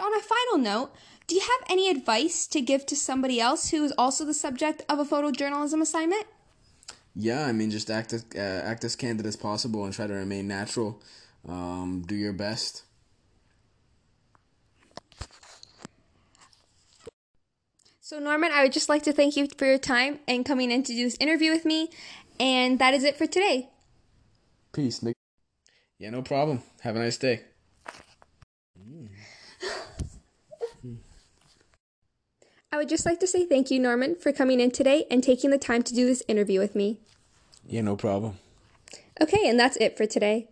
on 0.00 0.14
a 0.14 0.22
final 0.22 0.56
note, 0.56 0.92
do 1.26 1.34
you 1.34 1.42
have 1.42 1.70
any 1.70 1.90
advice 1.90 2.46
to 2.46 2.62
give 2.62 2.86
to 2.86 2.96
somebody 2.96 3.38
else 3.38 3.68
who 3.68 3.84
is 3.84 3.92
also 3.98 4.24
the 4.24 4.32
subject 4.32 4.80
of 4.88 4.98
a 4.98 5.04
photojournalism 5.04 5.82
assignment? 5.82 6.24
Yeah, 7.14 7.44
I 7.44 7.52
mean, 7.52 7.70
just 7.70 7.90
act 7.90 8.14
as 8.14 8.24
uh, 8.34 8.38
act 8.64 8.82
as 8.84 8.96
candid 8.96 9.26
as 9.26 9.36
possible 9.36 9.84
and 9.84 9.92
try 9.92 10.06
to 10.06 10.14
remain 10.14 10.48
natural. 10.48 11.02
Um, 11.46 12.02
do 12.06 12.14
your 12.14 12.32
best. 12.32 12.84
So, 18.08 18.18
Norman, 18.18 18.52
I 18.54 18.62
would 18.62 18.72
just 18.72 18.88
like 18.88 19.02
to 19.02 19.12
thank 19.12 19.36
you 19.36 19.46
for 19.58 19.66
your 19.66 19.76
time 19.76 20.20
and 20.26 20.42
coming 20.42 20.70
in 20.70 20.82
to 20.82 20.94
do 20.94 21.04
this 21.04 21.18
interview 21.20 21.50
with 21.50 21.66
me. 21.66 21.90
And 22.40 22.78
that 22.78 22.94
is 22.94 23.04
it 23.04 23.18
for 23.18 23.26
today. 23.26 23.68
Peace, 24.72 25.02
Nick. 25.02 25.14
Yeah, 25.98 26.08
no 26.08 26.22
problem. 26.22 26.62
Have 26.80 26.96
a 26.96 27.00
nice 27.00 27.18
day. 27.18 27.42
I 32.72 32.78
would 32.78 32.88
just 32.88 33.04
like 33.04 33.20
to 33.20 33.26
say 33.26 33.44
thank 33.44 33.70
you, 33.70 33.78
Norman, 33.78 34.16
for 34.16 34.32
coming 34.32 34.58
in 34.58 34.70
today 34.70 35.04
and 35.10 35.22
taking 35.22 35.50
the 35.50 35.58
time 35.58 35.82
to 35.82 35.94
do 35.94 36.06
this 36.06 36.22
interview 36.26 36.60
with 36.60 36.74
me. 36.74 37.00
Yeah, 37.66 37.82
no 37.82 37.94
problem. 37.94 38.38
Okay, 39.20 39.46
and 39.46 39.60
that's 39.60 39.76
it 39.76 39.98
for 39.98 40.06
today. 40.06 40.48